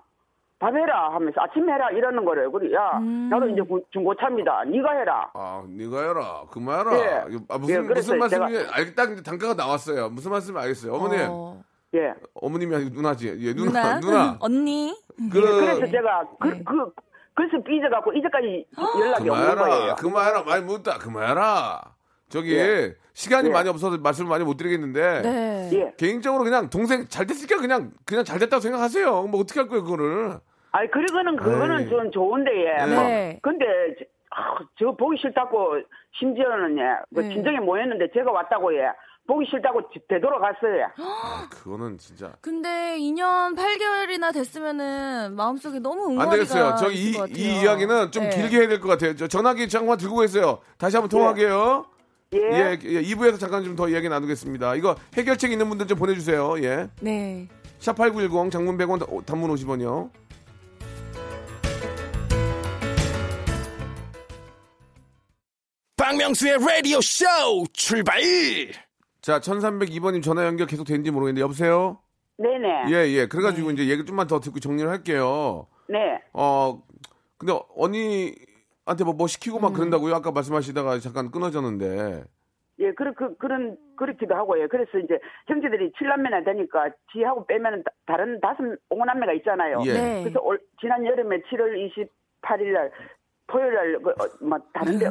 [0.61, 2.51] 밥 해라 하면서 아침 해라 이러는 거래요.
[2.51, 3.29] 그래 야 음.
[3.31, 4.65] 나도 이제 구- 중고차입니다.
[4.65, 5.31] 네가 해라.
[5.33, 6.43] 아, 네가 해라.
[6.51, 6.99] 그만해라.
[6.99, 7.05] 예.
[7.09, 10.09] 아, 예, 무슨 그래서 무슨 말씀이 제가- 알, 딱 이제 단가가 나왔어요.
[10.09, 10.93] 무슨 말씀이 알겠어요.
[10.93, 11.63] 어머니, 어,
[11.95, 12.13] 예.
[12.35, 13.35] 어머님이 아니고 누나지.
[13.39, 13.99] 예, 누나, 누나?
[13.99, 14.37] 누나.
[14.39, 14.95] 언니?
[15.31, 16.63] 그 예, 그래서 제가 그, 네.
[16.63, 16.93] 그
[17.33, 18.65] 그래서 삐져갖고 이제까지
[18.99, 19.65] 연락이 없는 그만해라.
[19.65, 19.95] 거예요.
[19.95, 20.43] 그만해라.
[20.43, 20.99] 많이 묻다.
[20.99, 21.81] 그만해라.
[22.29, 22.95] 저기 예.
[23.13, 23.51] 시간이 예.
[23.51, 25.69] 많이 없어서 말씀을 많이 못 드리겠는데 네.
[25.73, 25.93] 예.
[25.97, 29.23] 개인적으로 그냥 동생 잘 됐으니까 그냥 그냥 잘 됐다고 생각하세요.
[29.23, 30.39] 뭐 어떻게 할 거예요 그거를?
[30.71, 31.89] 아니 그러고는 그거는 에이.
[31.89, 32.85] 좀 좋은데 예.
[32.85, 32.95] 네.
[32.95, 33.03] 뭐.
[33.03, 33.39] 네.
[33.41, 33.65] 근데
[33.99, 35.81] 저, 아, 저 보기 싫다고
[36.19, 36.83] 심지어는 예.
[37.13, 37.29] 그 네.
[37.33, 38.89] 친정에 모였는데 제가 왔다고 예.
[39.27, 40.87] 보기 싫다고 지- 되돌아갔어요.
[40.97, 46.75] 아, 그거는 진짜 근데 2년 8개월이나 됐으면은 마음속에 너무 안 응어리가 되겠어요.
[46.79, 48.29] 저 있을 이, 이야기는 좀 네.
[48.29, 49.15] 길게 해야 될 것 같아요.
[49.15, 50.59] 저 전화기 잠깐 들고 계세요.
[50.77, 51.85] 다시 한번 통화할게요.
[52.33, 52.39] 예.
[52.39, 54.75] 예, 예, 2부에서 잠깐 좀 더 이야기 나누겠습니다.
[54.75, 56.55] 이거 해결책 있는 분들 좀 보내주세요.
[56.63, 56.87] 예.
[57.01, 57.47] 네.
[57.79, 60.09] 샵8910 장문 100원 단문 50원이요.
[66.11, 67.25] 박명수의 라디오 쇼
[67.71, 68.19] 출발!
[69.21, 71.99] 자, 1302번님 전화 연결 계속 되는지 모르겠는데 여보세요?
[72.37, 72.85] 네네.
[72.89, 73.27] 예, 예.
[73.27, 75.67] 그래가지고 이제 얘기 좀만 더 듣고 정리를 할게요.
[75.87, 76.21] 네.
[76.33, 76.81] 어,
[77.37, 79.61] 근데 언니한테 뭐, 뭐 시키고 음.
[79.61, 80.13] 막 그런다고요?
[80.13, 82.25] 아까 말씀하시다가 잠깐 끊어졌는데.
[82.79, 84.67] 예, 그, 그, 그런, 그렇기도 하고요.
[84.67, 88.57] 그래서 이제 형제들이 칠남매나 되니까 지하고 빼면 다- 다른 다섯,
[88.89, 89.81] 오남매가 있잖아요.
[89.85, 89.93] 예.
[89.93, 90.23] 네.
[90.23, 92.11] 그래서 올, 지난 여름에 7월
[92.43, 92.91] 28일 날,
[93.47, 95.05] 토요일 날, 그, 어, 뭐, 다른데,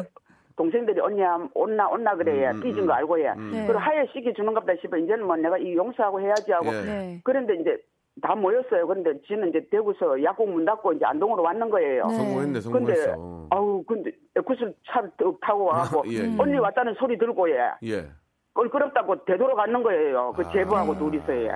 [0.61, 3.33] 동생들이 언니야, 온나, 온나 그래야, 음, 삐진 음, 거 알고 해.
[3.51, 3.67] 네.
[3.67, 4.99] 그리고 하에 시기 주는 갑다 싶어.
[4.99, 6.67] 이제는 뭐 내가 이 용서하고 해야지 하고.
[6.67, 6.83] 예.
[6.83, 7.21] 네.
[7.25, 7.79] 그런데 이제
[8.21, 8.87] 다 모였어요.
[8.87, 12.07] 그런데 지는 이제 대구서 약국 문 닫고 이제 안동으로 왔는 거예요.
[12.09, 12.15] 네.
[12.15, 13.47] 성공했네, 근데, 성공했어.
[13.49, 14.11] 아우, 근데,
[14.45, 16.37] 구슬 차를 뚝 타고 와갖고, 예, 예.
[16.39, 17.71] 언니 왔다는 소리 들고, 예.
[17.85, 18.05] 예.
[18.53, 20.35] 껄끄럽다고 되돌아가는 거예요.
[20.37, 21.53] 그 제부하고 둘이서, 예.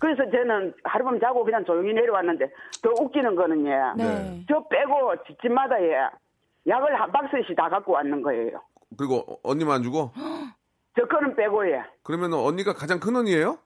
[0.00, 2.48] 그래서 저는 하룻밤 자고 그냥 조용히 내려왔는데,
[2.82, 3.76] 더 웃기는 거는, 예.
[3.94, 4.40] 네.
[4.48, 6.08] 저 빼고 집집마다, 예.
[6.66, 8.60] 약을 한 박스씩 다 갖고 왔는 거예요.
[8.98, 10.10] 그리고 어- 언니만 안 주고?
[10.98, 11.82] 저 거는 빼고, 예.
[12.02, 13.58] 그러면 언니가 가장 큰 언니예요?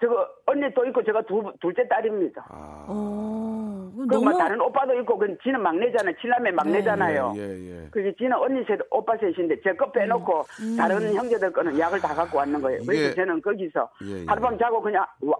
[0.00, 2.46] 저거, 언니 또 있고, 제가 두, 둘째 딸입니다.
[2.48, 6.14] 아, 어, 그리고 너무 막 다른 오빠도 있고, 그 지는 막내잖아요.
[6.18, 7.34] 칠남매 막내잖아요.
[7.36, 7.88] 예, 예, 예.
[7.90, 10.44] 그게 지는 언니 셋, 오빠 셋인데 제 거 빼놓고
[10.78, 12.80] 다른 형제들 거는 약을 다 갖고 왔는 거예요.
[12.86, 14.24] 그래서 저는 거기서 예, 예.
[14.26, 15.36] 하룻밤 자고 그냥 와-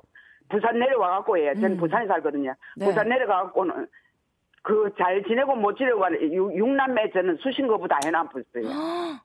[0.51, 1.55] 부산 내려와 갖고 예.
[1.55, 2.53] 저는 부산에 살거든요.
[2.77, 2.85] 네.
[2.85, 3.87] 부산 내려가 갖고는
[4.63, 9.21] 그 잘 지내고 못 지내고 하는 육- 육남매 저는 수신 거보다 해놨었어요.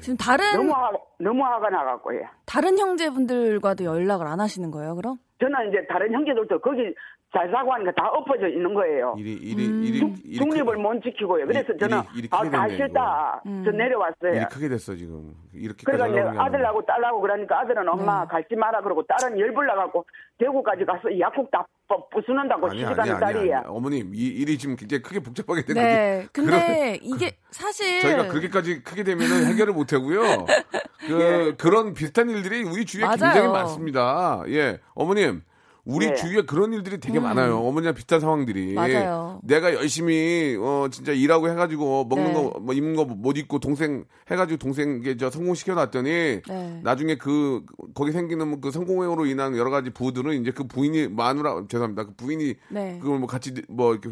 [0.00, 2.22] 지금 다른 너무 화, 너무 화가 나갖고 예.
[2.46, 5.16] 다른 형제분들과도 연락을 안 하시는 거예요, 그럼?
[5.40, 6.94] 저는 이제 다른 형제들도 거기
[7.32, 9.14] 잘 사고 하니까 다 엎어져 있는 거예요.
[9.16, 9.82] 일이 일이 음.
[9.84, 11.46] 일이 중- 일이 중립을 크- 못 지키고요.
[11.46, 13.42] 그래서 일이- 저는 일이 아, 크게 다 싫다.
[13.64, 14.34] 저 내려왔어요.
[14.34, 18.82] 일이 크게 됐어 지금 이렇게까지 그러니까 하는 게 아들하고 딸하고 그러니까 아들은 엄마 갈지 마라
[18.82, 20.04] 그러고 딸은 열불 나갖고
[20.38, 23.40] 대구까지 가서 약국 다 부- 부수는다고 시집가는 딸이야.
[23.40, 23.62] 아니야.
[23.66, 25.82] 어머님 이 일이 지금 굉장히 크게 복잡하게 되거든요.
[25.86, 26.26] 네.
[26.34, 30.20] 근데 이게 사실 저희가 그렇게까지 크게 되면은 해결을 못 하고요.
[31.08, 33.16] 그 그런 비슷한 일들이 우리 주위에 맞아요.
[33.32, 34.42] 굉장히 많습니다.
[34.48, 35.42] 예, 어머님.
[35.84, 36.14] 우리 네.
[36.14, 37.58] 주위에 그런 일들이 되게 많아요.
[37.58, 38.70] 어머니랑 비슷한 상황들이.
[38.70, 38.74] 음.
[38.76, 39.40] 맞아요.
[39.42, 42.32] 내가 열심히 어 진짜 일하고 해가지고 먹는 네.
[42.34, 46.80] 거뭐 입는 거 못 입고 동생 해가지고 동생에게 저 성공시켜 놨더니 네.
[46.84, 47.64] 나중에 그
[47.94, 52.04] 거기 생기는 그 성공으로 인한 여러 가지 부들은 이제 그 부인이 마누라 죄송합니다.
[52.04, 52.98] 그 부인이 네.
[53.02, 54.10] 그걸 뭐 같이 뭐 이렇게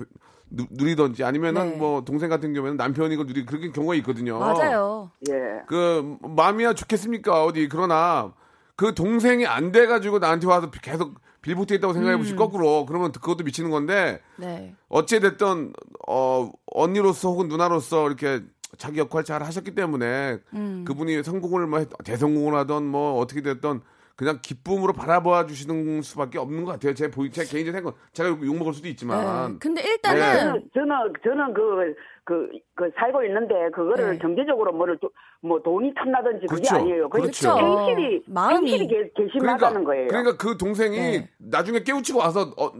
[0.50, 1.76] 누, 누리던지 아니면은 네.
[1.76, 4.40] 뭐 동생 같은 경우에는 남편이 그걸 누리 그렇게 경우가 있거든요.
[4.40, 5.12] 맞아요.
[5.30, 5.34] 예.
[5.68, 8.32] 그 마음이야 좋겠습니까 어디 그러나
[8.80, 12.36] 그 동생이 안 돼가지고 나한테 와서 계속 빌붙어 있다고 생각해 보시 음.
[12.38, 14.74] 거꾸로 그러면 그것도 미치는 건데 네.
[14.88, 15.74] 어찌 됐든
[16.08, 18.40] 어 언니로서 혹은 누나로서 이렇게
[18.78, 20.86] 자기 역할 잘 하셨기 때문에 음.
[20.88, 23.82] 그분이 성공을 뭐 했- 대성공을 하던 뭐 어떻게 됐던
[24.20, 26.92] 그냥 기쁨으로 바라봐 주시는 수밖에 없는 것 같아요.
[26.92, 28.90] 제 보이 제 개인적 생각 제가 욕 먹을 수도 네.
[28.90, 29.92] 있지만 근데 네.
[29.92, 34.18] 일단은 저는 저는 저는 그, 그, 그 살고 있는데 그거를 네.
[34.18, 35.08] 경제적으로 뭐를 또-
[35.40, 36.76] 뭐 돈이 탐나든지 그게 그렇죠.
[36.76, 37.08] 아니에요.
[37.08, 37.48] 그게 그렇죠.
[37.88, 38.72] 행실이 마음이.
[38.72, 40.08] 행실이 개- 개심하다는 거예요.
[40.08, 41.30] 그러니까 그 동생이 네.
[41.38, 42.70] 나중에 깨우치고 와서 어,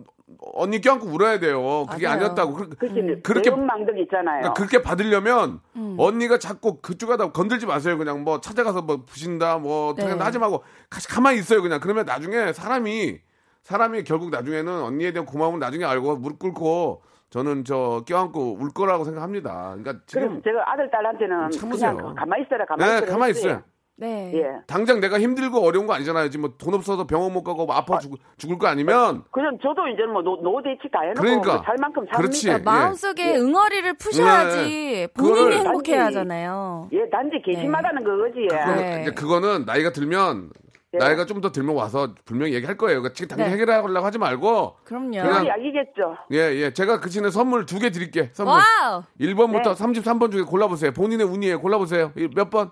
[0.54, 1.86] 언니 껴안고 울어야 돼요.
[1.90, 2.16] 그게 맞아요.
[2.18, 2.54] 아니었다고.
[2.54, 4.40] 그, 그렇게 그렇게- 배은망덕 있잖아요.
[4.40, 5.96] 그러니까 그렇게 받으려면 음.
[5.98, 7.98] 언니가 자꾸 그쪽에다 건들지 마세요.
[7.98, 10.02] 그냥 뭐 찾아가서 뭐 부신다 뭐 네.
[10.04, 11.62] 그냥 하지 말고 가- 가만히 있어요.
[11.62, 13.18] 그냥 그러면 나중에 사람이
[13.62, 19.04] 사람이 결국 나중에는 언니에 대한 고마움을 나중에 알고 무릎 꿇고 저는 저 껴안고 울 거라고
[19.04, 19.76] 생각합니다.
[19.76, 21.96] 그러니까 지금 제가 아들 딸한테는 참으세요.
[21.96, 23.30] 그냥 가만히 있어라 가만히 네, 있어라 가만히.
[23.32, 23.62] 있어요.
[24.00, 24.32] 네.
[24.34, 24.42] 예.
[24.66, 26.30] 당장 내가 힘들고 어려운 거 아니잖아요.
[26.30, 29.86] 지금 뭐 돈 없어서 병원 못 가고 뭐 아파 죽, 죽을 거 아니면 그냥 저도
[29.88, 31.54] 이제 뭐 노, 노후대책 다 해놓고 그러니까.
[31.56, 32.16] 뭐살 만큼 삽니다.
[32.16, 32.46] 그렇지.
[32.46, 33.36] 그러니까 마음속에 예.
[33.36, 36.88] 응어리를 푸셔야지 본인이 그거를- 행복해야 단지- 하잖아요.
[36.92, 38.48] 예, 단지 괘씸하다는 그거지.
[38.48, 39.02] 그거는 네.
[39.02, 40.50] 이제 그거는 나이가 들면
[40.92, 40.98] 네.
[40.98, 43.00] 나이가 좀 더 들면 와서 분명히 얘기할 거예요.
[43.00, 43.52] 그러니까 지금 당장 네.
[43.52, 45.10] 해결하려고 하지 말고 그럼요.
[45.10, 46.16] 그냥- 약이겠죠.
[46.32, 46.72] 예, 예.
[46.72, 48.30] 제가 그 친에 선물 두 개 드릴게.
[48.32, 48.54] 선물.
[48.54, 49.02] wow.
[49.20, 49.84] 1번부터 네.
[49.84, 50.90] 33번 중에 골라보세요.
[50.92, 51.60] 본인의 운이에요.
[51.60, 52.12] 골라보세요.
[52.16, 52.70] 이- 몇 번?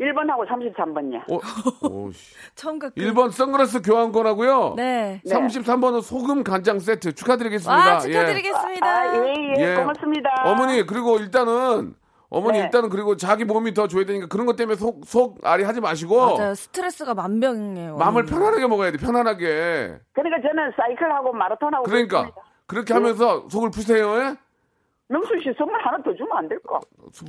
[0.00, 1.22] 1번하고 33번이요.
[1.28, 1.40] 오,
[1.88, 2.34] 오, 씨.
[2.54, 4.74] 처음 그 1번 선글라스 교환권하고요.
[4.76, 5.20] 네.
[5.26, 7.94] 33번은 소금 간장 세트 축하드리겠습니다.
[7.94, 8.12] 와 예.
[8.12, 8.86] 축하드리겠습니다.
[8.86, 9.74] 아, 예, 예, 예.
[9.74, 10.30] 고맙습니다.
[10.44, 11.94] 어머니 그리고 일단은
[12.30, 12.64] 어머니 네.
[12.64, 16.36] 일단은 그리고 자기 몸이 더 좋아야 되니까 그런 것 때문에 속, 속 아리 하지 마시고
[16.36, 16.54] 맞아요.
[16.54, 17.96] 스트레스가 만병이에요.
[17.96, 18.26] 마음을.
[18.26, 18.98] 편안하게 먹어야 돼.
[18.98, 19.98] 편안하게.
[20.12, 22.42] 그러니까 저는 사이클하고 마라톤하고 그러니까 그렇습니다.
[22.66, 24.14] 그렇게 하면서 속을 푸세요.
[24.18, 24.36] 예?
[25.08, 26.78] 명수 씨 선물 하나 더 주면 안 될까?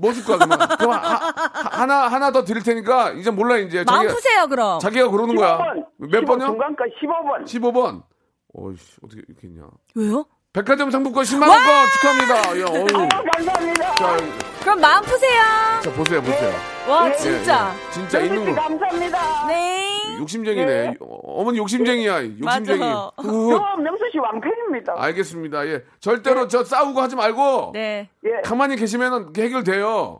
[0.02, 0.60] 뭐 줄까 그러면?
[0.78, 4.80] 그럼 하, 하, 나 하나 더 드릴 테니까 이제 몰라 이제 마음 자기가, 푸세요 그럼.
[4.80, 5.58] 자기가 그러는 거야.
[5.58, 5.86] 15번.
[6.12, 6.46] 몇 번요?
[6.46, 7.46] 중간가 15번.
[7.46, 8.04] 15번.
[8.54, 9.64] 어이씨 어떻게 이렇게 했냐?
[9.96, 10.26] 왜요?
[10.52, 12.60] 백화점 상품권 10만 원권 축하합니다.
[12.60, 13.02] 야, 어우.
[13.02, 13.96] 아유, 감사합니다.
[13.96, 14.18] 자,
[14.62, 15.42] 그럼 마음 푸세요.
[15.84, 16.52] 자 보세요 보세요.
[16.90, 17.72] 와 예, 진짜.
[17.74, 17.92] 예, 예.
[17.92, 18.62] 진짜 있는 씨 거.
[18.62, 19.48] 감사합니다.
[19.48, 20.18] 네.
[20.20, 20.96] 욕심쟁이네.
[21.00, 22.24] 어, 어머니 욕심쟁이야.
[22.42, 22.80] 욕심쟁이.
[22.80, 23.12] 맞아.
[23.18, 23.52] 후.
[23.52, 24.94] 저 명수 씨 왕팬입니다.
[24.98, 25.66] 알겠습니다.
[25.68, 25.84] 예.
[26.02, 28.10] 절대로 저 싸우고 하지 말고 네.
[28.26, 28.42] 예.
[28.44, 30.20] 가만히 계시면은 해결돼요.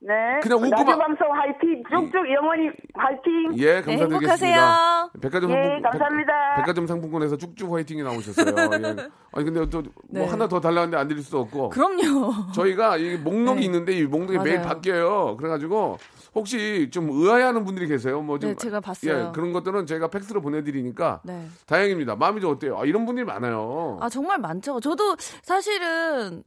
[0.00, 0.12] 네.
[0.42, 1.82] 그냥 웃고만- 라디오 방송 화이팅.
[1.90, 3.58] 쭉쭉 영원히 화이팅.
[3.58, 4.14] 예, 네, 감사드리겠습니다.
[4.14, 5.10] 행복하세요.
[5.22, 6.32] 백화점 예, 상품, 감사합니다.
[6.56, 8.46] 백, 화점 상품권에서 쭉쭉 화이팅이 나오셨어요.
[8.56, 8.96] 예.
[9.32, 10.26] 아니 근데 또 뭐 네.
[10.26, 11.70] 하나 더 달라는데 안 드릴 수도 없고.
[11.70, 12.52] 그럼요.
[12.54, 13.64] 저희가 이 목록이 네.
[13.66, 14.68] 있는데 이 목록이 매일 맞아요.
[14.68, 15.36] 바뀌어요.
[15.38, 15.98] 그래가지고
[16.36, 18.20] 혹시 좀 의아해하는 분들이 계세요.
[18.22, 19.28] 뭐 좀 네, 제가 봤어요.
[19.28, 21.48] 예, 그런 것들은 저희가 팩스로 보내드리니까 네.
[21.66, 22.14] 다행입니다.
[22.16, 22.78] 마음이 좀 어때요?
[22.78, 23.98] 아, 이런 분들이 많아요.
[24.00, 24.78] 아 정말 많죠.
[24.80, 26.44] 저도 사실은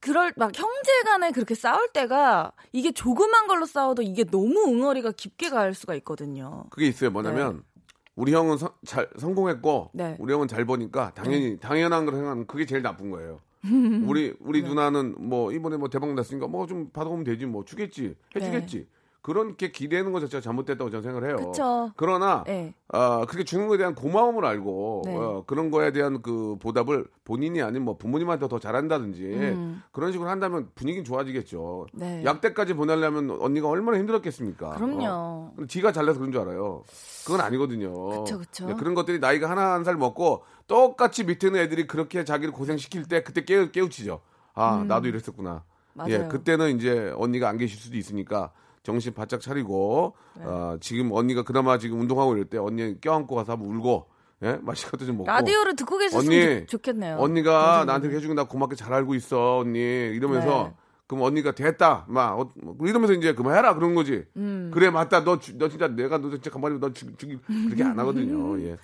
[0.00, 5.74] 그럴 막 형제간에 그렇게 싸울 때가 이게 조그만 걸로 싸워도 이게 너무 응어리가 깊게 갈
[5.74, 6.64] 수가 있거든요.
[6.70, 7.10] 그게 있어요.
[7.10, 7.62] 뭐냐면
[8.16, 10.16] 우리 형은 성, 잘 성공했고 네.
[10.18, 13.40] 우리 형은 잘 버니까 당연히 당연한 걸 생각하는 그게 제일 나쁜 거예요.
[14.06, 14.68] 우리 우리 네.
[14.68, 18.86] 누나는 뭐 이번에 뭐 대박 났으니까 뭐 좀 받아보면 되지 뭐 주겠지 해주겠지
[19.22, 21.36] 그렇게 기대는 것 자체가 잘못됐다고 저는 생각을 해요.
[21.38, 21.44] 네.
[21.44, 21.92] 그쵸.
[21.96, 22.72] 그러나 네.
[22.88, 25.14] 아 그렇게 주는 거에 대한 고마움을 알고 네.
[25.16, 29.82] 어, 그런 거에 대한 그 보답을 본인이 아닌 뭐 부모님한테 더 잘한다든지 음.
[29.92, 31.86] 그런 식으로 한다면 분위기는 좋아지겠죠.
[31.92, 32.24] 네.
[32.24, 34.70] 약대까지 보내려면 언니가 얼마나 힘들었겠습니까?
[34.70, 35.04] 그럼요.
[35.06, 35.54] 어.
[35.68, 36.82] 지가 잘나서 그런 줄 알아요.
[37.26, 38.24] 그건 아니거든요.
[38.24, 38.66] 그쵸, 그쵸.
[38.68, 43.04] 네, 그런 것들이 나이가 하나 한 살 먹고 똑같이 밑에 있는 애들이 그렇게 자기를 고생시킬
[43.04, 44.20] 때 그때 깨우, 깨우치죠.
[44.54, 45.52] 아, 나도 이랬었구나.
[45.52, 45.60] 음.
[45.92, 46.12] 맞아요.
[46.12, 50.44] 예, 그때는 이제 언니가 안 계실 수도 있으니까 정신 바짝 차리고 네.
[50.44, 54.06] 어, 지금 언니가 그나마 지금 운동하고 이럴 때 언니 껴안고 가서 한번 울고
[54.42, 54.58] 예?
[54.62, 55.30] 맛있는 것도 좀 먹고.
[55.30, 57.16] 라디오를 듣고 계셨으면 언니, 좋, 겠네요.
[57.18, 59.78] 언니가 나한테 해주고 나 고맙게 잘 알고 있어 언니.
[59.78, 60.74] 이러면서 네.
[61.06, 62.06] 그럼 언니가 됐다.
[62.08, 63.74] 막 어, 뭐 이러면서 이제 그만해라.
[63.74, 64.24] 그런 거지.
[64.36, 64.70] 음.
[64.72, 65.24] 그래 맞다.
[65.24, 68.58] 너, 주- 너 진짜 내가 너 진짜 가만히 너 죽, 죽이 그렇게 안 하거든요.
[68.62, 68.78] 예.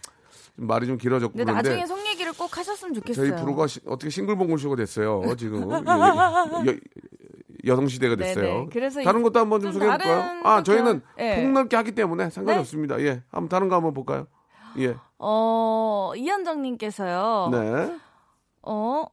[0.57, 3.31] 좀 말이 좀 길어졌고 근데 나중에 속 얘기를 꼭 하셨으면 좋겠어요.
[3.31, 5.71] 저희 프로가 시- 어떻게 싱글벙글 쇼가 됐어요 지금.
[5.73, 6.75] 여,
[7.67, 8.45] 여성 시대가 됐어요.
[8.45, 8.67] 네네.
[8.73, 10.41] 그래서 다른 이- 것도 한번 좀 좀 소개해 볼까요?
[10.45, 11.37] 아또 저희는 예.
[11.43, 13.01] 폭넓게 하기 때문에 상관이 없습니다.
[13.01, 14.27] 예, 한번 다른 거 한번 볼까요?
[14.79, 17.49] 예, 어, 이현정 님께서요.
[17.51, 17.97] 네,
[18.63, 19.05] 어,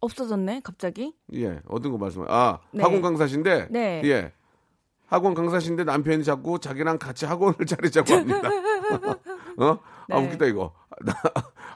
[0.00, 1.14] 없어졌네, 갑자기.
[1.34, 2.24] 예, 어떤 거 말씀?
[2.28, 2.82] 아 네.
[2.82, 4.02] 학원 강사신데, 네.
[4.04, 4.32] 예,
[5.06, 8.48] 학원 강사신데 남편이 자꾸 자기랑 같이 학원을 차리자고 합니다.
[9.58, 9.78] 어?
[10.10, 10.26] 아 네.
[10.26, 10.72] 웃기다 이거.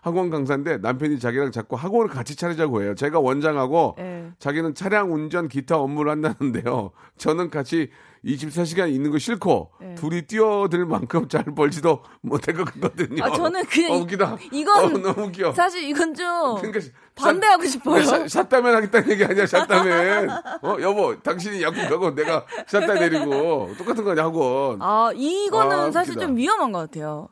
[0.07, 2.95] 학원 강사인데 남편이 자기랑 자꾸 학원을 같이 차리자고 해요.
[2.95, 4.31] 제가 원장하고 네.
[4.38, 6.92] 자기는 차량 운전 기타 업무를 한다는데요.
[7.19, 7.90] 저는 같이
[8.25, 9.95] 24시간 있는 거 싫고 네.
[9.97, 13.25] 둘이 뛰어들 만큼 잘 벌지도 못할 것 같거든요.
[13.25, 14.37] 아, 저는 그냥 어, 이- 웃기다.
[14.53, 15.53] 이건 어, 너무 웃겨.
[15.55, 16.81] 사실 이건 좀 그러니까
[17.16, 18.05] 반대하고 샷- 싶어요.
[18.05, 20.31] 샷- 샷다면 하겠다는 얘기 아니야, 샷다면.
[20.62, 24.79] 어, 여보, 당신이 약국하고 내가 샷다 내리고 똑같은 거냐, 학원.
[24.81, 26.14] 아, 이거는 아, 사실.
[26.14, 27.29] 좀 위험한 것 같아요.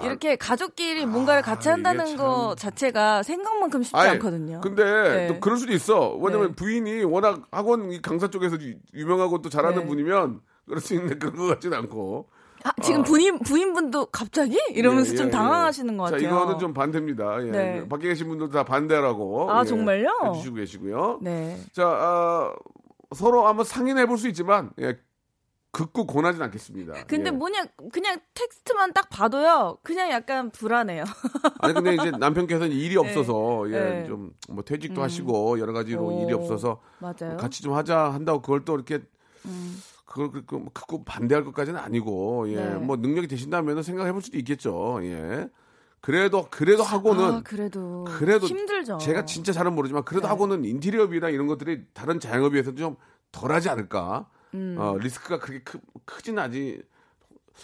[0.00, 4.60] 이렇게 가족끼리 뭔가를 같이 아, 한다는 거 자체가 생각만큼 쉽지 아니, 않거든요.
[4.62, 5.26] 근데 네.
[5.26, 6.16] 또 그럴 수도 있어.
[6.16, 6.54] 왜냐면 네.
[6.54, 9.86] 부인이 워낙 학원 이 강사 쪽에서 유- 유명하고 또 잘하는 네.
[9.86, 12.30] 분이면 그럴 수 있는데 그런 것 같지는 않고.
[12.64, 16.28] 아, 지금 부인 부인분도 갑자기 이러면서 예, 좀 예, 당황하시는 것 자, 같아요.
[16.28, 17.44] 이거는 좀 반대입니다.
[17.46, 17.50] 예.
[17.50, 17.88] 네.
[17.88, 19.50] 밖에 계신 분들도 다 반대라고.
[19.50, 20.08] 아, 예, 정말요?
[20.28, 21.18] 해주시고 계시고요.
[21.22, 21.58] 네.
[21.74, 22.54] 자, 아,
[23.14, 24.96] 서로 한번 상의해 볼 수 있지만, 예,
[25.72, 27.04] 극구 권하진 않겠습니다.
[27.06, 27.30] 근데 예.
[27.30, 29.78] 뭐냐 그냥 텍스트만 딱 봐도요.
[29.82, 31.04] 그냥 약간 불안해요.
[31.60, 34.06] 아니 근데 이제 남편께서는 일이 없어서 예, 네.
[34.06, 36.22] 좀뭐 퇴직도 하시고 여러 가지로 오.
[36.22, 37.38] 일이 없어서 맞아요.
[37.38, 39.00] 같이 좀 하자 한다고 그걸 또 이렇게
[39.46, 39.82] 음.
[40.04, 40.30] 그걸
[40.74, 42.74] 크고 반대할 것까지는 아니고 예, 네.
[42.74, 45.00] 뭐 능력이 되신다면 생각해 볼 수도 있겠죠.
[45.04, 45.48] 예.
[46.02, 48.98] 그래도 그래도 학원은 아, 그래도 그래도 힘들죠.
[48.98, 50.28] 제가 진짜 잘은 모르지만 그래도 네.
[50.28, 52.96] 학원은 인테리어비나 이런 것들이 다른 자영업에 비해서 좀
[53.30, 54.28] 덜하지 않을까.
[54.54, 54.76] 음.
[54.78, 56.82] 어, 리스크가 그렇게 크, 크지는 아직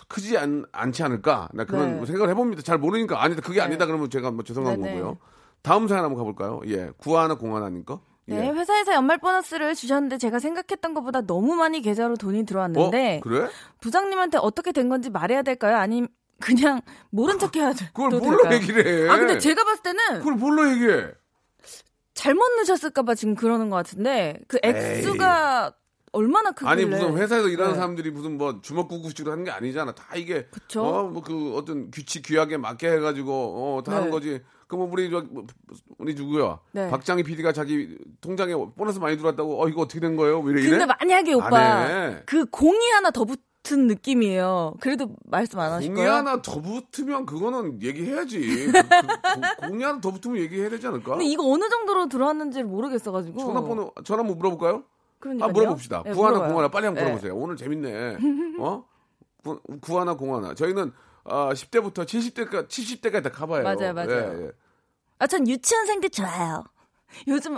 [0.09, 1.49] 크지 않, 않지 않을까.
[1.53, 2.07] 나 그런 네.
[2.07, 2.63] 생각을 해봅니다.
[2.63, 3.63] 잘 모르니까 아니다 그게 네.
[3.63, 4.95] 아니다 그러면 제가 뭐 죄송한 네네.
[4.95, 5.19] 거고요.
[5.63, 6.61] 다음 사연 한번 가볼까요?
[6.67, 8.01] 예, 구하나 공하나님 거.
[8.29, 8.35] 예.
[8.35, 13.21] 네, 회사에서 연말 보너스를 주셨는데 제가 생각했던 것보다 너무 많이 계좌로 돈이 들어왔는데 어?
[13.23, 13.49] 그래?
[13.81, 15.77] 부장님한테 어떻게 된 건지 말해야 될까요?
[15.79, 17.87] 아니면 그냥 모른 척 해야 돼?
[17.95, 18.55] 그걸 도 뭘로 될까요?
[18.57, 19.11] 얘기를 해?
[19.11, 21.11] 아 근데 제가 봤을 때는 그걸 뭘로 얘기해?
[22.13, 25.73] 잘못 넣으셨을까봐 지금 그러는 것 같은데 그 액수가
[26.13, 27.77] 얼마나 크길래 아니 무슨 회사에서 일하는 네.
[27.79, 29.93] 사람들이 무슨 뭐 주먹구구식으로 하는 게 아니잖아.
[29.95, 30.83] 다 이게 그쵸?
[30.83, 34.11] 어 뭐 그 어떤 규칙 규약에 맞게 해가지고 어다 하는 네.
[34.11, 34.41] 거지.
[34.67, 35.47] 그럼 우리 저 뭐,
[35.99, 36.59] 우리 누구야?
[36.73, 36.91] 네.
[36.91, 40.41] 박장희 PD가 자기 통장에 보너스 많이 들어왔다고 어 이거 어떻게 된 거예요?
[40.41, 40.71] 왜 이래?
[40.79, 42.23] 근데 만약에 안 오빠 해.
[42.27, 44.75] 그 공이 하나 더 붙은 느낌이에요.
[44.81, 46.13] 그래도 말씀 안 하실 공이 거예요?
[46.17, 48.67] 하나 더 붙으면 그거는 얘기해야지.
[48.67, 51.13] 그, 그, 공- 공이 하나 더 붙으면 얘기해야 되지 않을까?
[51.13, 54.85] 근데 이거 어느 정도로 들어왔는지를 모르겠어가지고 전화번호 전화 한번 물어볼까요?
[55.19, 55.49] 그러니까요.
[55.49, 56.03] 아 물어봅시다.
[56.05, 56.49] 네, 구하나 물어봐요.
[56.53, 57.11] 공하나 빨리 한번 네.
[57.11, 57.37] 물어보세요.
[57.37, 58.19] 오늘 재밌네.
[58.61, 58.85] 어?
[59.43, 60.55] 구, 구하나 공하나.
[60.55, 60.93] 저희는
[61.25, 63.63] 아, 10대부터 70대까지 70대까지 다 가봐요.
[63.65, 64.11] 맞아요, 맞아요.
[64.11, 64.51] 예, 예.
[65.19, 66.65] 아, 전 유치원생 때 좋아요.
[67.27, 67.57] 요즘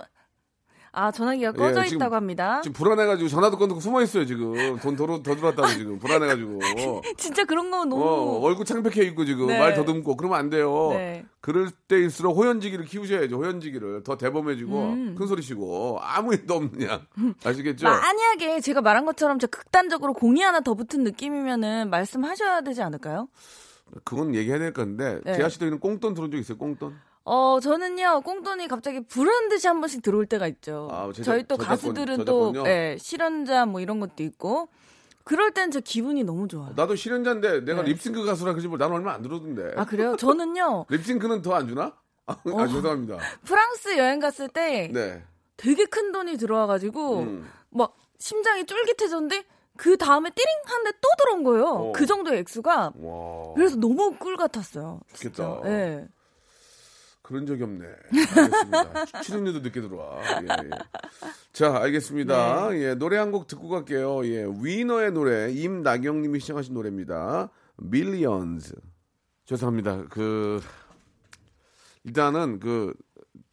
[0.93, 2.61] 아 전화기가 꺼져 예, 지금- 있다고 합니다.
[2.63, 6.59] 지금 불안해가지고 전화도 끊고 숨어 있어요 지금 돈 더 더 들어왔다고 지금 불안해가지고
[7.17, 9.59] 진짜 그런 거면 너무 어, 얼굴 창백해 있고 지금 네.
[9.59, 10.89] 말 더듬고 그러면 안 돼요.
[10.93, 11.25] 네.
[11.41, 13.37] 그럴 때일수록 호연지기를 키우셔야죠.
[13.37, 15.15] 호연지기를 더 대범해지고 음.
[15.17, 17.03] 큰 소리치고 아무 일도 없느냐
[17.45, 17.87] 아시겠죠?
[17.87, 23.29] 만약에 제가 말한 것처럼 저 극단적으로 공이 하나 더 붙은 느낌이면은 말씀하셔야 되지 않을까요?
[24.05, 25.35] 그건 얘기해야 될 건데 네.
[25.35, 26.59] 재하 씨도 이런 꽁돈 들어온 적 있어요?
[26.59, 26.95] 꽁돈?
[27.25, 30.89] 어 저는요 꽁돈이 갑자기 불은 듯이 한 번씩 들어올 때가 있죠.
[30.91, 32.69] 아, 제작- 저희 또 저작권- 가수들은 또 저작권요?
[32.71, 34.69] 예, 실현자 뭐 이런 것도 있고
[35.25, 36.73] 그럴 땐 저 기분이 너무 좋아요.
[36.77, 37.91] 나도 실현자인데 내가 네.
[37.91, 39.75] 립싱크 가수라 그러지 뭐 나는 얼마 안 들어오던데.
[39.77, 40.17] 아 그래요?
[40.17, 41.95] 저는요 립싱크는 더 안 주나?
[42.27, 43.19] 아, 아, 죄송합니다.
[43.45, 45.23] 프랑스 여행 갔을 때 네.
[45.57, 47.51] 되게 큰 돈이 들어와가지고 음.
[47.71, 49.45] 막 심장이 쫄깃해졌는데
[49.77, 51.65] 그 다음에 띠링 한데 또 들어온 거예요.
[51.67, 51.93] 어.
[51.93, 53.53] 그 정도의 액수가 와.
[53.55, 55.01] 그래서 너무 꿀 같았어요.
[55.15, 55.61] 좋겠다.
[55.67, 56.09] 예.
[57.31, 57.87] 그런 적이 없네.
[58.37, 59.05] 알겠습니다.
[59.23, 60.21] 출연료도 늦게 들어와.
[60.43, 60.71] 예, 예.
[61.53, 62.71] 자, 알겠습니다.
[62.71, 62.83] 네.
[62.83, 64.27] 예, 노래 한 곡 듣고 갈게요.
[64.27, 67.49] 예, 위너의 노래 임나경 님이 시청하신 노래입니다.
[67.81, 68.75] Millions.
[69.45, 70.07] 죄송합니다.
[70.11, 70.61] 그
[72.03, 72.93] 일단은 그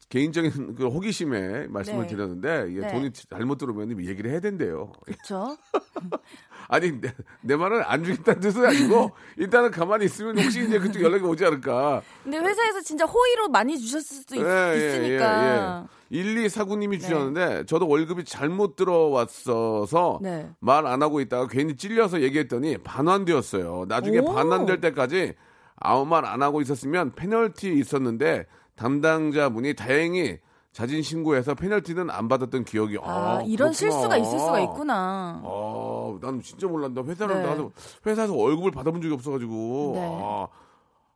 [0.09, 2.07] 개인적인 그 호기심에 말씀을 네.
[2.07, 2.91] 드렸는데 이게 네.
[2.91, 4.93] 돈이 잘못 들어오면 얘기를 해야 된대요.
[5.05, 5.55] 그렇죠.
[6.67, 11.23] 아니 내, 내 말은 안 주겠다는 뜻은 아니고 일단은 가만히 있으면 혹시 이제 그쪽 연락이
[11.23, 12.01] 오지 않을까.
[12.23, 16.17] 근데 회사에서 진짜 호의로 많이 주셨을 수도 있, 으니까 예, 예.
[16.23, 20.49] 1249님이 주셨는데 저도 월급이 잘못 들어왔어서 네.
[20.60, 23.86] 말안 하고 있다가 괜히 찔려서 얘기했더니 반환되었어요.
[23.88, 24.34] 나중에 오.
[24.34, 25.34] 반환될 때까지
[25.75, 30.39] 아무 말 안 하고 있었으면 페널티 있었는데 담당자분이 다행히
[30.77, 33.73] 자진 신고해서 페널티는 안 받았던 기억이 아, 아, 이런 그렇구나.
[33.73, 35.41] 실수가 있을 수가 있구나.
[35.43, 37.01] 아, 난 진짜 몰랐다.
[37.01, 37.41] 회사를 네.
[37.41, 37.71] 나가서
[38.05, 39.91] 회사에서 월급을 받아본 적이 없어가지고.
[39.95, 40.19] 네.
[40.21, 40.47] 아,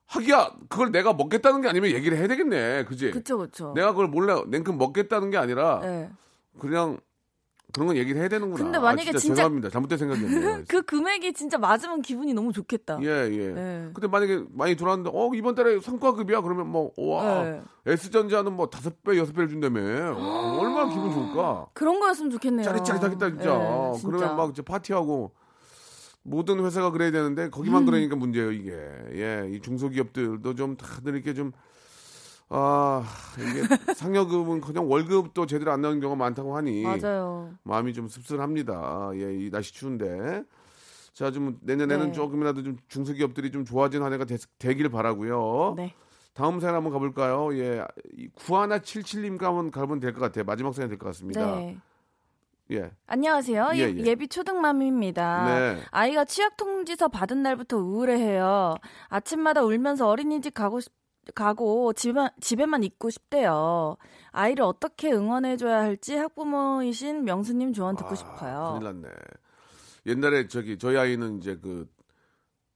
[0.08, 2.86] 하기야 그걸 내가 먹겠다는 게 아니면 얘기를 해야 되겠네.
[2.86, 3.12] 그지?
[3.12, 3.74] 그쵸 그쵸.
[3.76, 6.10] 내가 그걸 몰래 냉큼 먹겠다는 게 아니라 네.
[6.58, 7.00] 그냥
[7.74, 8.64] 그런 건 얘기를 해야 되는구나.
[8.64, 9.70] 근데 만약에 아, 진짜, 진짜- 죄송합니다.
[9.70, 10.64] 잘못된 생각이었네요.
[10.68, 13.00] 그 금액이 진짜 맞으면 기분이 너무 좋겠다.
[13.02, 13.48] 예, 예.
[13.54, 13.90] 네.
[13.94, 16.42] 근데 만약에 많이 들어왔는데, 어, 이번 달에 성과급이야?
[16.42, 17.62] 그러면 뭐, 와, 네.
[17.86, 19.82] S전자는 뭐 다섯 배, 여섯 배를 준다며.
[20.18, 21.68] 와, 얼마나 기분 좋을까?
[21.74, 22.64] 그런 거였으면 좋겠네요.
[22.66, 23.58] 짜릿짜릿하겠다, 진짜.
[23.58, 24.08] 네, 진짜.
[24.18, 25.32] 그러면 막 이제 파티하고,
[26.24, 27.52] 모든 회사가 그래야 되는데, 음.
[27.52, 28.72] 거기만 그러니까 문제예요, 이게.
[29.14, 31.52] 예, 이 중소기업들도 좀 다들 이렇게 좀,
[32.54, 33.06] 아,
[33.40, 33.62] 이게
[33.96, 36.84] 상여금은 그냥 월급도 제대로 안 나오는 경우가 많다고 하니.
[36.84, 37.54] 맞아요.
[37.64, 39.12] 마음이 좀 씁쓸합니다.
[39.16, 40.44] 예, 이 날씨 추운데.
[41.14, 42.12] 자, 좀 내년에는 네.
[42.12, 44.38] 조금이라도 좀 중소기업들이 좀 좋아진 한 해가 되,
[44.76, 45.76] 길 바라고요.
[45.78, 45.94] 네.
[46.34, 47.58] 다음 사연 한번 가볼까요?
[47.58, 47.86] 예,
[48.36, 50.44] 구하나 77님과 한번 가보면 될 것 같아요.
[50.44, 51.56] 마지막 사연 될 것 같습니다.
[51.56, 51.78] 네.
[52.72, 53.72] 예, 안녕하세요.
[53.74, 54.06] 예, 예, 예.
[54.06, 55.46] 예 비 초등맘입니다.
[55.76, 55.82] 네.
[55.92, 58.76] 아이가 취약 통지서 받은 날부터 우울해해요.
[59.10, 60.94] 아침마다 울면서 어린이집 가고 싶
[61.36, 63.98] 가고 집에만, 집에만 있고 싶대요.
[64.32, 68.80] 아이를 어떻게 응원해줘야 할지 학부모이신 명수님 조언 듣고 싶어요.
[68.80, 69.14] 큰일 났네.
[70.08, 71.88] 옛날에 저기 저희 아이는 이제 그,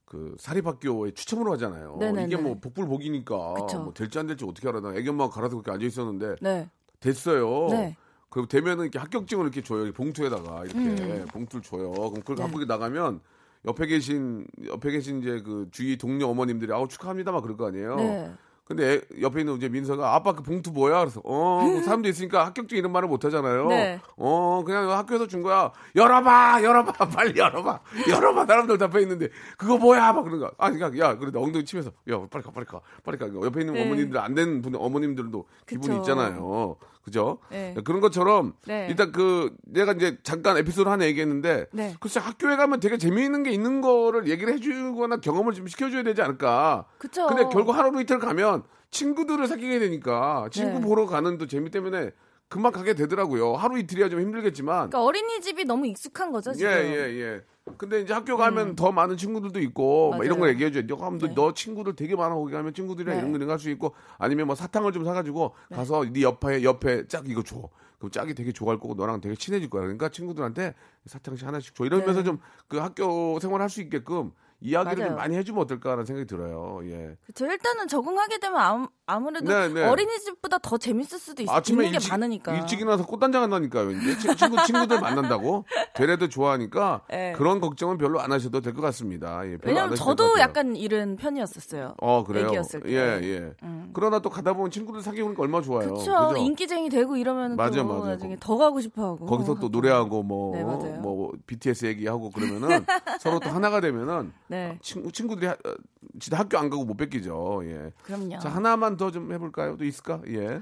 [0.05, 1.97] 그 사립학교에 추첨으로 하잖아요.
[1.99, 2.27] 네네네.
[2.27, 3.35] 이게 뭐 복불복이니까.
[3.35, 4.79] 뭐 될지 안 될지 어떻게 알아?
[4.79, 6.69] 나 애기 엄마가 갈아서 그렇게 앉아 있었는데 네.
[6.99, 7.67] 됐어요.
[7.69, 7.97] 네.
[8.29, 9.91] 그리고 되면은 이렇게 합격증을 이렇게 줘요.
[9.91, 11.25] 봉투에다가 이렇게 음.
[11.31, 11.91] 봉투를 줘요.
[11.91, 12.43] 그럼 그걸 네.
[12.43, 13.21] 갖고 나가면
[13.65, 17.95] 옆에 계신 옆에 계신 이제 그 주위 동료 어머님들이 아우 축하합니다 막 그럴 거 아니에요.
[17.95, 18.33] 네.
[18.67, 20.99] 근데 애- 옆에 있는 이제 민서가 아빠 그 봉투 뭐야?
[21.01, 23.67] 그래서 어 사람도 있으니까 합격증 이런 말을 못 하잖아요.
[23.67, 23.99] 네.
[24.17, 25.71] 어 그냥 학교에서 준 거야.
[25.95, 28.45] 열어봐, 열어봐, 빨리 열어봐, 열어봐.
[28.47, 30.13] 사람들 답해 있는데 그거 뭐야?
[30.13, 30.51] 막 그런 거.
[30.57, 33.27] 아 그러니까 야 그래도 엉덩이 치면서 야 빨리 가, 빨리 가, 빨리 가.
[33.27, 33.85] 옆에 있는 네.
[33.85, 35.99] 어머님들 안 된 분 어머님들도 기분이 그쵸.
[36.01, 36.75] 있잖아요.
[37.05, 37.37] 그죠?
[37.51, 37.75] 네.
[37.85, 38.87] 그런 것처럼 네.
[38.89, 41.95] 일단 그 내가 이제 잠깐 에피소드 하나 얘기했는데 네.
[41.99, 46.85] 글쎄 학교에 가면 되게 재미있는 게 있는 거를 얘기를 해주거나 경험을 좀 시켜줘야 되지 않을까.
[46.97, 47.27] 그쵸.
[47.27, 50.85] 근데 결국 하루 이틀 가면 친구들을 사귀게 되니까 친구 네.
[50.85, 52.09] 보러 가는 또 재미 때문에
[52.47, 53.53] 금방 가게 되더라고요.
[53.55, 54.89] 하루 이틀이야 좀 힘들겠지만.
[54.89, 56.71] 그러니까 어린이집이 너무 익숙한 거죠, 지금.
[56.71, 57.41] 예, 예, 예.
[57.77, 60.39] 근데 이제 학교 가면 더 많은 친구들도 있고 막 이런 음.
[60.39, 60.39] 맞아요.
[60.41, 60.83] 걸 얘기해 줘요.
[60.87, 61.33] 너 가면 너- 네.
[61.33, 63.19] 너 친구들 되게 많아 거기 가면 친구들이랑 네.
[63.19, 67.27] 이런 거 이런 거할수 있고 아니면 뭐 사탕을 좀 사가지고 가서 네 옆에 옆에 짝
[67.27, 67.67] 이거 줘.
[67.97, 69.81] 그럼 짝이 되게 좋아할 거고 너랑 되게 친해질 거야.
[69.81, 70.75] 그러니까 친구들한테
[71.07, 71.85] 사탕씩 하나씩 줘.
[71.85, 72.23] 이러면서 네.
[72.25, 74.31] 좀그 학교 생활 할 수 있게끔
[74.65, 75.15] 이야기를 좀 맞아요.
[75.17, 76.79] 많이 해주면 어떨까라는 생각이 들어요.
[76.85, 77.15] 예.
[77.25, 77.45] 그쵸.
[77.45, 79.83] 일단은 적응하게 되면 아무, 아무래도 네, 네.
[79.87, 82.55] 어린이집보다 더 재밌을 수도 있, 아침에 일찍, 많으니까.
[82.55, 83.91] 일찍 일어나서 꽃단장 한다니까요.
[83.91, 87.33] 이제 친- 친구 친구들 만난다고 되레도 좋아하니까 네.
[87.33, 89.45] 그런 걱정은 별로 안 하셔도 될 것 같습니다.
[89.47, 90.39] 예, 왜냐면 저도.
[90.39, 91.93] 약간 이런 편이었었어요.
[92.01, 92.47] 어 그래요.
[92.47, 92.89] 애기였을 때.
[92.91, 93.53] 예 예.
[93.63, 93.91] 음.
[93.93, 95.93] 그러나 또 가다 보면 친구들 사귀니까 얼마나 좋아요.
[95.93, 96.29] 그쵸.
[96.29, 96.37] 그죠?
[96.37, 98.05] 인기쟁이 되고 이러면 맞아요, 또 맞아요.
[98.05, 99.25] 나중에 더 가고 싶어 하고.
[99.25, 101.31] 거기서 또 노래하고 뭐 네, 뭐.
[101.47, 102.85] BTS 얘기하고 그러면은
[103.21, 105.75] 서로 또 하나가 되면은 네, 친구 친구들이 하, 어,
[106.19, 107.61] 진짜 학교 안 가고 못 뺏기죠.
[107.65, 107.91] 예.
[108.03, 108.39] 그럼요.
[108.39, 109.75] 자 하나만 더 좀 해볼까요?
[109.77, 110.21] 또 있을까?
[110.27, 110.61] 예.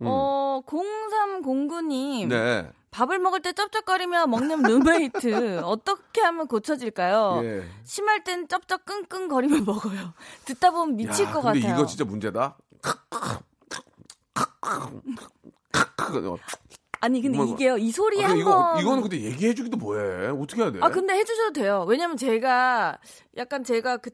[0.00, 2.28] 어, 0309님.
[2.28, 2.70] 네.
[2.90, 5.58] 밥을 먹을 때 쩝쩝거리며 먹는 룸메이트.
[5.64, 7.40] 어떻게 하면 고쳐질까요?
[7.44, 7.64] 예.
[7.84, 10.14] 심할 땐 쩝쩝 끙끙거리며 먹어요.
[10.46, 11.74] 듣다 보면 미칠 야, 것 근데 같아요.
[11.76, 12.56] 이거 진짜 문제다.
[16.98, 17.78] 어, 아니, 근데 뭐야, 이게요.
[17.78, 18.40] 이 소리 아, 한번.
[18.40, 20.28] 이거 이거는 근데 얘기해주기도 뭐해?
[20.28, 20.78] 어떻게 해야 돼?
[20.82, 21.84] 아, 근데 해주셔도 돼요.
[21.88, 22.98] 왜냐면 제가,
[23.36, 24.10] 약간 제가 그,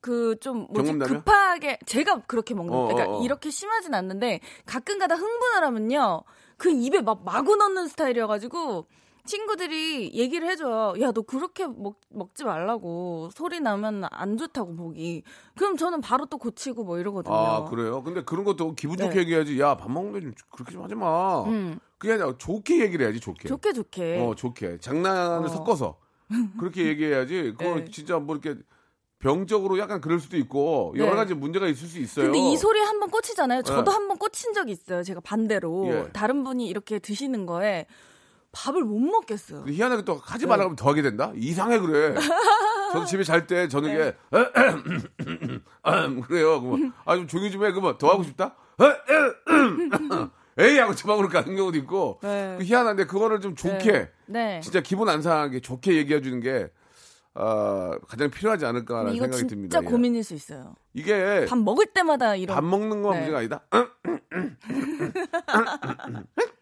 [0.00, 0.92] 그좀 뭐지?
[0.98, 3.24] 급하게 제가 그렇게 먹는 어, 그러니까 어, 어.
[3.24, 6.22] 이렇게 심하진 않는데 가끔가다 흥분을 하면요
[6.56, 8.86] 그 입에 막 마구 넣는 스타일이어가지고
[9.26, 15.22] 친구들이 얘기를 해줘요 야 너 그렇게 먹, 먹지 말라고 소리 나면 안 좋다고 보기
[15.56, 18.02] 그럼 저는 바로 또 고치고 뭐 이러거든요 아 그래요?
[18.02, 19.20] 근데 그런 것도 기분 좋게 네.
[19.20, 19.60] 얘기해야지.
[19.60, 21.42] 야 밥 먹는데 좀 그렇게 좀 하지 마.
[21.44, 23.48] 음, 그게 아니라 좋게 얘기를 해야지 좋게.
[23.48, 25.48] 좋게 좋게 어 좋게 장난을 어.
[25.48, 25.98] 섞어서
[26.58, 27.54] 그렇게 얘기해야지.
[27.58, 27.84] 그거 네.
[27.90, 28.60] 진짜 뭐 이렇게
[29.18, 31.16] 병적으로 약간 그럴 수도 있고 여러 네.
[31.16, 32.26] 가지 문제가 있을 수 있어요.
[32.26, 33.62] 근데 이 소리 한번 꽂히잖아요.
[33.62, 33.94] 저도 네.
[33.94, 35.02] 한번 꽂힌 적이 있어요.
[35.02, 36.08] 제가 반대로 예.
[36.12, 37.86] 다른 분이 이렇게 드시는 거에
[38.56, 39.64] 밥을 못 먹겠어요.
[39.68, 40.48] 희한하게 또 하지 네.
[40.48, 41.30] 말라고 하면 더 하게 된다?
[41.36, 42.14] 이상해 그래.
[42.92, 44.14] 저도 집에 잘 때 저녁에 네.
[46.26, 46.60] 그래요.
[46.62, 47.70] 그러면 아 좀 조용히 좀 해.
[47.72, 48.54] 그러면 더 하고 싶다?
[50.58, 52.54] 에이 하고 저 방으로 가는 경우도 있고 네.
[52.58, 54.60] 그 희한한데 그거를 좀 좋게 네.
[54.62, 56.70] 진짜 기분 안 상하게 좋게 얘기해 주는 게
[57.34, 59.80] 어, 가장 필요하지 않을까라는 생각이 진짜 듭니다.
[59.82, 59.84] 예.
[59.84, 60.74] 고민일 수 있어요.
[60.94, 63.18] 이게 밥 먹을 때마다 이런 밥 먹는 건 네.
[63.18, 63.60] 문제가 아니다.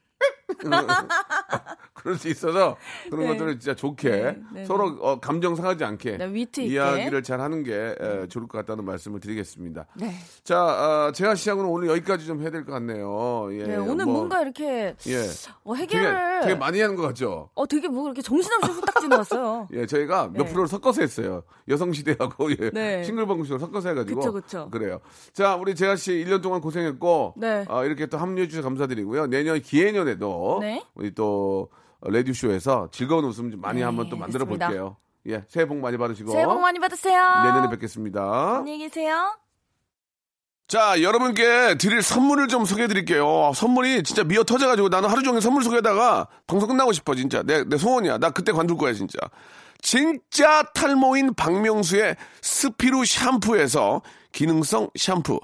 [0.48, 2.76] 哈哈哈哈哈哈 그럴 수 있어서
[3.08, 3.28] 그런 네.
[3.32, 6.74] 것들을 진짜 좋게 네, 네, 서로 어, 감정 상하지 않게 네, 위트 있게.
[6.74, 9.86] 이야기를 잘 하는 게 에, 좋을 것 같다는 말씀을 드리겠습니다.
[9.94, 10.12] 네.
[10.44, 13.48] 자, 아, 제가 시작은 오늘 여기까지 좀 해야 될 것 같네요.
[13.52, 15.16] 예, 네, 오늘 뭐, 뭔가 이렇게 예,
[15.64, 17.48] 어, 되게, 해결을 되게 많이 하는 것 같죠.
[17.54, 19.68] 어 되게 뭐 이렇게 정신없이 후딱 지나갔어요.
[19.72, 20.50] 예, 저희가 몇 네.
[20.50, 21.42] 프로를 섞어서 했어요.
[21.68, 22.70] 여성시대하고, 예.
[22.70, 23.02] 네.
[23.04, 24.20] 싱글벙글쇼를 섞어서 해가지고.
[24.20, 24.68] 그쵸, 그쵸.
[24.70, 25.00] 그래요.
[25.32, 27.34] 자, 우리 재하 씨 1년 동안 고생했고.
[27.38, 27.64] 네.
[27.68, 29.26] 아, 이렇게 또 합류해 주셔서 감사드리고요.
[29.28, 30.58] 내년 기해년에도.
[30.60, 30.82] 네.
[30.94, 31.70] 우리 또,
[32.04, 34.66] 레디쇼에서 즐거운 웃음 좀 많이 네, 한번 또 만들어 알겠습니다.
[34.66, 34.96] 볼게요.
[35.26, 36.32] 예, 새해 복 많이 받으시고.
[36.32, 37.22] 새해 복 많이 받으세요.
[37.44, 38.58] 내년에 뵙겠습니다.
[38.58, 39.36] 안녕히 계세요.
[40.66, 43.52] 자, 여러분께 드릴 선물을 좀 소개해 드릴게요.
[43.54, 47.42] 선물이 진짜 미어 터져가지고 나는 하루 종일 선물 소개하다가 방송 끝나고 싶어, 진짜.
[47.42, 48.18] 내, 내 소원이야.
[48.18, 49.18] 나 그때 관둘 거야, 진짜.
[49.82, 54.00] 진짜 탈모인 박명수의 스피루 샴푸에서
[54.32, 55.38] 기능성 샴푸.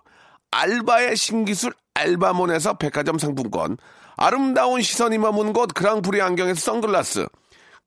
[0.50, 3.76] 알바의 신기술 알바몬에서 백화점 상품권.
[4.22, 7.26] 아름다운 시선이 머문 곳 그랑프리 안경에서 선글라스.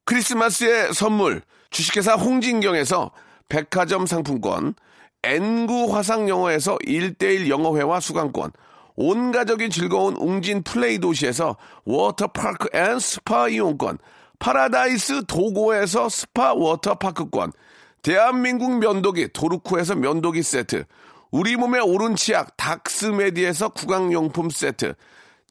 [0.04, 3.12] 크리스마스의 선물 주식회사 홍진경에서
[3.50, 4.74] 백화점 상품권
[5.22, 8.52] N구 화상영어에서 1대1 영어회화 수강권
[8.96, 11.56] 온 가족이 즐거운 웅진 플레이 도시에서
[11.86, 14.00] 워터파크 and 스파 이용권
[14.40, 17.52] 파라다이스 도고에서 스파 워터파크권
[18.02, 20.86] 대한민국 면도기 도루코에서 면도기 세트
[21.30, 24.96] 우리 몸의 옳은 치약 닥스메디에서 구강용품 세트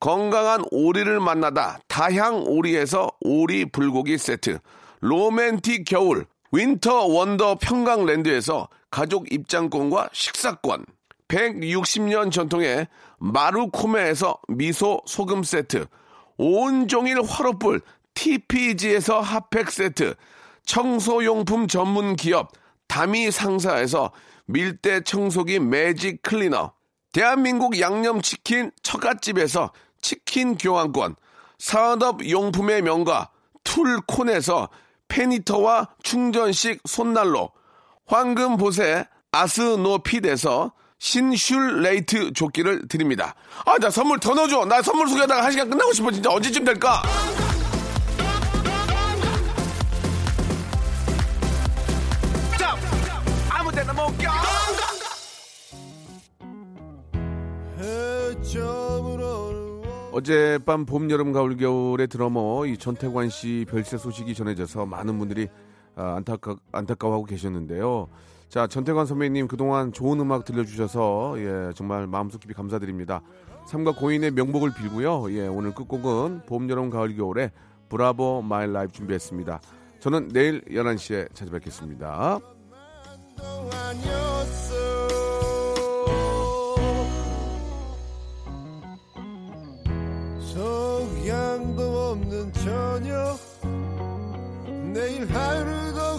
[0.00, 4.58] 건강한 오리를 만나다 다향 오리에서 오리 불고기 세트,
[5.00, 10.86] 로맨틱 겨울 윈터 원더 평강랜드에서 가족 입장권과 식사권,
[11.28, 12.88] 160년 전통의
[13.18, 15.86] 마루코메에서 미소 소금 세트,
[16.38, 17.82] 온종일 화로불
[18.14, 20.14] TPG에서 핫팩 세트,
[20.64, 22.52] 청소용품 전문 기업
[22.88, 24.12] 다미 상사에서
[24.46, 26.72] 밀대 청소기 매직 클리너,
[27.12, 31.16] 대한민국 양념치킨 처갓집에서 치킨 교환권,
[31.58, 33.30] 산업용품의 명가
[33.64, 34.68] 툴콘에서
[35.08, 37.50] 페니터와 충전식 손난로,
[38.06, 43.34] 황금보세 아스노핏에서 신슐레이트 조끼를 드립니다.
[43.64, 44.66] 아, 나 선물 더 넣어줘.
[44.66, 46.10] 나 선물 소개하다가 한 시간 끝나고 싶어.
[46.10, 47.02] 진짜 언제쯤 될까?
[53.50, 54.30] 아무 데나 못 껴.
[60.12, 65.48] 어젯밤 봄, 여름, 가을, 겨울의 드러머 이 전태관 씨 별세 소식이 전해져서 많은 분들이
[65.94, 68.08] 아, 안타까, 안타까워하고 계셨는데요.
[68.48, 73.22] 자, 전태관 선배님 그동안 좋은 음악 들려주셔서 예, 정말 마음속 깊이 감사드립니다.
[73.66, 75.32] 삼가 고인의 명복을 빌고요.
[75.32, 77.52] 예, 오늘 끝곡은 봄, 여름, 가을, 겨울의
[77.88, 79.60] Bravo My Life 준비했습니다.
[80.00, 82.40] 저는 내일 11시에 찾아뵙겠습니다.
[90.50, 93.38] 속양도 없는 저녁.
[94.92, 96.18] 내일 하루도